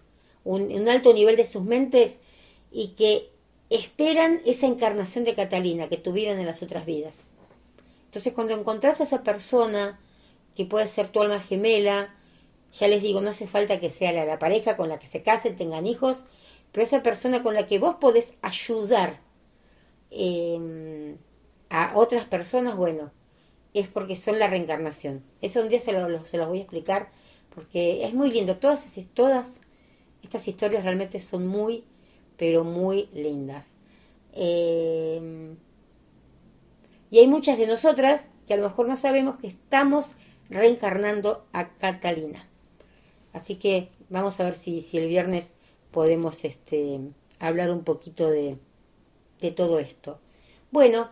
un, 0.43 0.71
un 0.71 0.89
alto 0.89 1.13
nivel 1.13 1.35
de 1.35 1.45
sus 1.45 1.63
mentes 1.63 2.19
y 2.71 2.89
que 2.89 3.29
esperan 3.69 4.39
esa 4.45 4.67
encarnación 4.67 5.23
de 5.23 5.33
Catalina 5.33 5.89
que 5.89 5.97
tuvieron 5.97 6.39
en 6.39 6.45
las 6.45 6.61
otras 6.61 6.85
vidas. 6.85 7.25
Entonces 8.05 8.33
cuando 8.33 8.53
encontrás 8.53 9.01
a 9.01 9.03
esa 9.03 9.23
persona 9.23 9.99
que 10.55 10.65
puede 10.65 10.87
ser 10.87 11.09
tu 11.09 11.21
alma 11.21 11.39
gemela, 11.39 12.13
ya 12.75 12.87
les 12.89 13.01
digo, 13.01 13.21
no 13.21 13.29
hace 13.29 13.47
falta 13.47 13.79
que 13.79 13.89
sea 13.89 14.11
la, 14.11 14.37
pareja 14.37 14.75
con 14.75 14.89
la 14.89 14.99
que 14.99 15.07
se 15.07 15.23
casen, 15.23 15.55
tengan 15.55 15.87
hijos, 15.87 16.25
pero 16.71 16.83
esa 16.83 17.01
persona 17.01 17.41
con 17.41 17.53
la 17.53 17.67
que 17.67 17.79
vos 17.79 17.95
podés 17.95 18.33
ayudar 18.41 19.21
em, 20.11 21.17
a 21.69 21.93
otras 21.95 22.25
personas, 22.25 22.75
bueno, 22.75 23.11
es 23.73 23.87
porque 23.87 24.15
son 24.15 24.39
la 24.39 24.47
reencarnación. 24.47 25.23
Eso 25.41 25.61
un 25.61 25.69
día 25.69 25.79
se, 25.79 25.93
lo, 25.93 26.25
se 26.25 26.37
los 26.37 26.47
voy 26.47 26.59
a 26.59 26.61
explicar 26.61 27.09
porque 27.53 28.03
es 28.05 28.13
muy 28.13 28.29
lindo. 28.29 28.57
Todas, 28.57 28.85
todas 29.13 29.61
estas 30.21 30.47
historias 30.47 30.83
realmente 30.83 31.19
son 31.21 31.47
muy, 31.47 31.85
pero 32.37 32.65
muy 32.65 33.09
lindas. 33.13 33.75
Eh, 34.33 35.55
y 37.09 37.19
hay 37.19 37.27
muchas 37.27 37.57
de 37.57 37.67
nosotras 37.67 38.31
que 38.47 38.53
a 38.53 38.57
lo 38.57 38.63
mejor 38.63 38.89
no 38.89 38.97
sabemos 38.97 39.37
que 39.37 39.47
estamos 39.47 40.15
reencarnando 40.49 41.45
a 41.53 41.69
Catalina. 41.69 42.45
Así 43.35 43.55
que 43.55 43.89
vamos 44.09 44.39
a 44.39 44.45
ver 44.45 44.53
si, 44.53 44.81
si 44.81 44.97
el 44.97 45.07
viernes 45.07 45.53
podemos 45.91 46.43
este, 46.45 46.99
hablar 47.39 47.69
un 47.69 47.83
poquito 47.83 48.29
de, 48.29 48.57
de 49.41 49.51
todo 49.51 49.79
esto. 49.79 50.19
Bueno, 50.71 51.09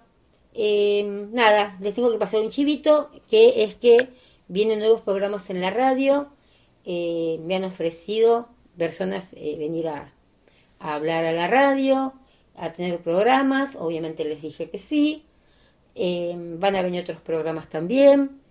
eh, 0.53 1.03
nada, 1.31 1.77
les 1.79 1.93
tengo 1.93 2.11
que 2.11 2.17
pasar 2.17 2.41
un 2.41 2.49
chivito, 2.49 3.11
que 3.29 3.63
es 3.63 3.75
que 3.75 4.09
Vienen 4.47 4.79
nuevos 4.79 5.01
programas 5.01 5.49
en 5.49 5.61
la 5.61 5.69
radio. 5.69 6.27
Eh, 6.85 7.39
me 7.43 7.55
han 7.55 7.63
ofrecido 7.63 8.49
personas 8.77 9.33
eh, 9.33 9.55
venir 9.57 9.87
a, 9.87 10.13
hablar 10.79 11.23
a 11.25 11.31
la 11.31 11.47
radio, 11.47 12.13
a 12.55 12.73
tener 12.73 12.99
programas. 12.99 13.77
Obviamente 13.79 14.25
les 14.25 14.41
dije 14.41 14.69
que 14.69 14.77
sí. 14.77 15.23
Eh, 15.95 16.35
van 16.59 16.75
a 16.75 16.81
venir 16.81 17.01
otros 17.01 17.21
programas 17.21 17.69
también. 17.69 18.41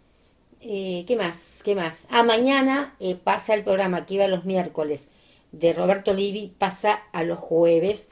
¿Qué 0.62 1.16
más? 1.18 1.62
¿Qué 1.64 1.75
más? 1.75 2.07
Ah, 2.09 2.22
mañana 2.22 2.96
pasa 3.25 3.55
el 3.55 3.64
programa 3.64 4.07
que 4.07 4.14
iba 4.14 4.29
los 4.29 4.44
miércoles 4.44 5.09
de 5.51 5.72
Roberto 5.72 6.14
Livi, 6.14 6.55
pasa 6.57 7.03
a 7.12 7.25
los 7.25 7.38
jueves. 7.38 8.09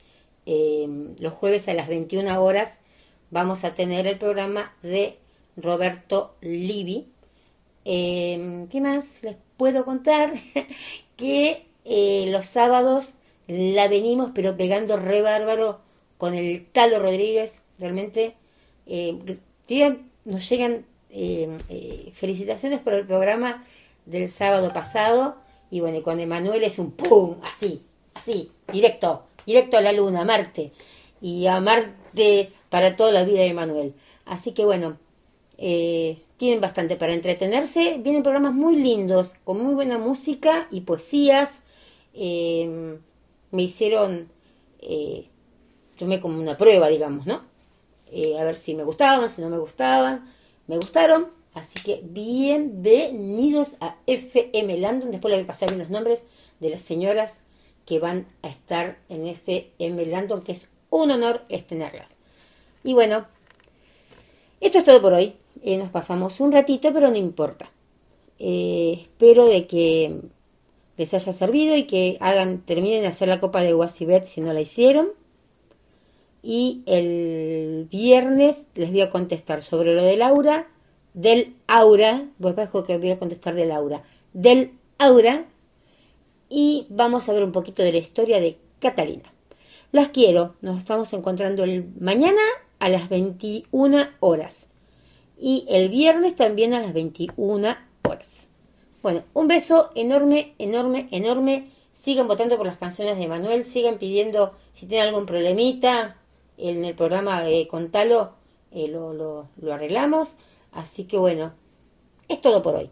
los 0.47 1.33
jueves 1.33 1.69
a 1.69 1.75
las 1.75 1.89
21 1.89 2.43
horas 2.43 2.81
vamos 3.31 3.65
a 3.65 3.75
tener 3.75 4.07
el 4.07 4.19
programa 4.19 4.75
de 4.83 5.17
Roberto 5.57 6.35
Livi 6.41 7.07
Em, 7.85 8.69
¿Qué 8.69 8.81
más 8.81 9.23
les 9.23 9.37
puedo 9.57 9.85
contar? 9.85 10.35
que 11.17 11.67
eh, 11.85 12.27
los 12.29 12.47
sábados 12.47 13.15
la 13.47 13.89
venimos 13.89 14.31
pero 14.35 14.57
pegando 14.57 14.97
re 14.97 15.23
bárbaro 15.23 15.81
con 16.19 16.35
el 16.35 16.67
Talo 16.67 16.99
Rodríguez. 17.01 17.63
Realmente 17.79 18.35
eh, 18.87 19.19
nos 20.25 20.49
llegan 20.49 20.87
em, 21.11 21.57
eh, 21.69 22.11
felicitaciones 22.15 22.81
por 22.81 22.95
el 22.95 23.07
programa 23.07 23.65
del 24.07 24.29
sábado 24.29 24.73
pasado. 24.73 25.37
Y 25.71 25.81
bueno, 25.81 26.03
con 26.03 26.21
Emanuel 26.21 26.63
es 26.65 26.79
un 26.79 26.91
pum, 26.93 27.37
así, 27.45 27.83
así, 28.15 28.51
directo, 28.73 29.25
directo 29.47 29.77
a 29.77 29.81
la 29.81 29.93
luna, 29.93 30.25
Marte. 30.25 30.73
Y 31.21 31.47
a 31.47 31.61
Marte 31.61 32.51
para 32.71 32.97
toda 32.97 33.13
la 33.13 33.25
vida 33.25 33.41
de 33.41 33.47
Emanuel. 33.47 33.95
Así 34.25 34.53
que 34.53 34.65
bueno, 34.65 34.97
eh, 35.59 36.23
tienen 36.39 36.61
bastante 36.61 36.97
para 36.97 37.13
entretenerse. 37.13 37.99
Vienen 37.99 38.23
programas 38.23 38.55
muy 38.55 38.77
lindos, 38.77 39.35
con 39.45 39.63
muy 39.63 39.75
buena 39.75 39.99
música 39.99 40.67
y 40.71 40.83
poesías. 40.83 41.61
Eh, 42.15 42.99
me 43.51 43.63
hicieron, 43.63 44.29
eh, 44.81 45.27
tomé 45.99 46.21
como 46.21 46.41
una 46.41 46.57
prueba, 46.57 46.89
digamos, 46.89 47.27
¿no? 47.27 47.49
a 48.39 48.43
ver 48.43 48.57
si 48.57 48.75
me 48.75 48.83
gustaban, 48.83 49.31
si 49.31 49.41
no 49.41 49.51
me 49.51 49.59
gustaban. 49.59 50.29
Me 50.71 50.77
gustaron, 50.77 51.27
así 51.53 51.83
que 51.83 52.01
bienvenidos 52.05 53.71
a 53.81 53.97
FM 54.07 54.79
Landon. 54.79 55.11
Después 55.11 55.33
les 55.33 55.41
voy 55.41 55.45
a 55.45 55.47
pasar 55.49 55.73
los 55.73 55.91
nombres 55.91 56.27
de 56.61 56.71
las 56.71 56.81
señoras 56.81 57.41
que 57.87 57.99
van 57.99 58.29
a 58.43 58.49
estar 58.49 58.97
en 59.09 59.27
FM 59.27 60.07
Landon, 60.07 60.45
que 60.45 60.53
es 60.53 60.69
un 60.91 61.11
honor 61.11 61.43
tenerlas. 61.67 62.19
Y 62.85 62.95
bueno, 62.95 63.27
esto 64.61 64.79
es 64.79 64.85
todo 64.85 65.03
por 65.03 65.13
hoy. 65.13 65.35
Eh, 65.65 65.77
nos 65.77 65.89
pasamos 65.89 66.39
un 66.39 66.53
ratito, 66.53 66.93
pero 66.93 67.11
no 67.11 67.17
importa. 67.17 67.73
Eh, 68.39 68.97
espero 69.01 69.47
de 69.47 69.67
que 69.67 70.21
les 70.97 71.13
haya 71.15 71.33
servido 71.33 71.77
y 71.77 71.89
que 71.89 72.17
hagan, 72.21 72.61
terminen 72.61 73.01
de 73.01 73.09
hacer 73.09 73.27
la 73.27 73.41
copa 73.41 73.63
de 73.63 73.75
Wasibet 73.75 74.23
si 74.23 74.41
no 74.41 74.53
la 74.53 74.61
hicieron. 74.61 75.09
Y 76.43 76.83
el 76.87 77.87
viernes 77.91 78.67
les 78.75 78.91
voy 78.91 79.03
a 79.03 79.11
contestar 79.11 79.63
sobre 79.63 79.95
lo 79.95 80.03
de 80.03 80.17
Laura, 80.17 80.69
del 81.15 81.57
aura, 81.67 82.29
pues 82.41 82.55
que 82.87 82.99
voy 82.99 83.11
a 83.11 83.19
contestar 83.19 83.55
de 83.55 83.67
Laura, 83.67 84.03
del 84.33 84.73
aura, 84.99 85.47
y 86.49 86.87
vamos 86.91 87.29
a 87.29 87.33
ver 87.33 87.45
un 87.45 87.53
poquito 87.53 87.83
de 87.83 87.93
la 87.93 87.99
historia 87.99 88.41
de 88.41 88.59
Catalina. 88.81 89.33
Las 89.93 90.09
quiero, 90.09 90.57
nos 90.61 90.79
estamos 90.79 91.13
encontrando 91.13 91.65
el 91.65 91.91
mañana 91.99 92.43
a 92.79 92.89
las 92.89 93.09
21 93.09 93.99
horas 94.21 94.69
y 95.39 95.65
el 95.69 95.89
viernes 95.89 96.37
también 96.37 96.75
a 96.75 96.81
las 96.81 96.93
21 96.93 97.77
horas. 98.09 98.49
Bueno, 99.03 99.25
un 99.33 99.49
beso 99.49 99.91
enorme, 99.95 100.55
enorme, 100.59 101.09
enorme. 101.11 101.71
Sigan 101.93 102.29
votando 102.29 102.57
por 102.57 102.67
las 102.67 102.79
canciones 102.79 103.17
de 103.19 103.27
Manuel, 103.27 103.65
sigan 103.65 103.99
pidiendo 103.99 104.55
si 104.71 104.87
tienen 104.87 105.09
algún 105.09 105.27
problemita 105.27 106.20
en 106.61 106.85
el 106.85 106.95
programa 106.95 107.43
de 107.43 107.67
Contalo, 107.69 108.33
eh, 108.73 108.89
lo, 108.89 109.13
lo, 109.13 109.49
lo 109.61 109.75
arreglamos. 109.75 110.35
Así 110.73 111.05
que 111.05 111.19
bueno, 111.19 111.53
es 112.29 112.41
todo 112.41 112.63
por 112.63 112.77
hoy. 112.77 112.91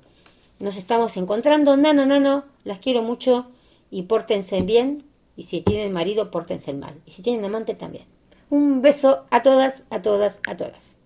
Nos 0.59 0.77
estamos 0.77 1.17
encontrando, 1.17 1.77
nano, 1.77 2.05
nano, 2.07 2.45
las 2.65 2.81
quiero 2.81 3.03
mucho 3.03 3.47
y 3.91 4.03
pórtense 4.03 4.63
bien. 4.63 5.05
Y 5.37 5.45
si 5.45 5.61
tienen 5.61 5.93
marido, 5.93 6.33
pórtense 6.33 6.73
mal. 6.75 7.01
Y 7.07 7.13
si 7.13 7.23
tienen 7.23 7.45
amante, 7.45 7.75
también. 7.75 8.05
Un 8.51 8.83
beso 8.83 9.25
a 9.31 9.43
todas, 9.43 9.85
a 9.91 10.03
todas, 10.03 10.41
a 10.49 10.57
todas. 10.57 10.98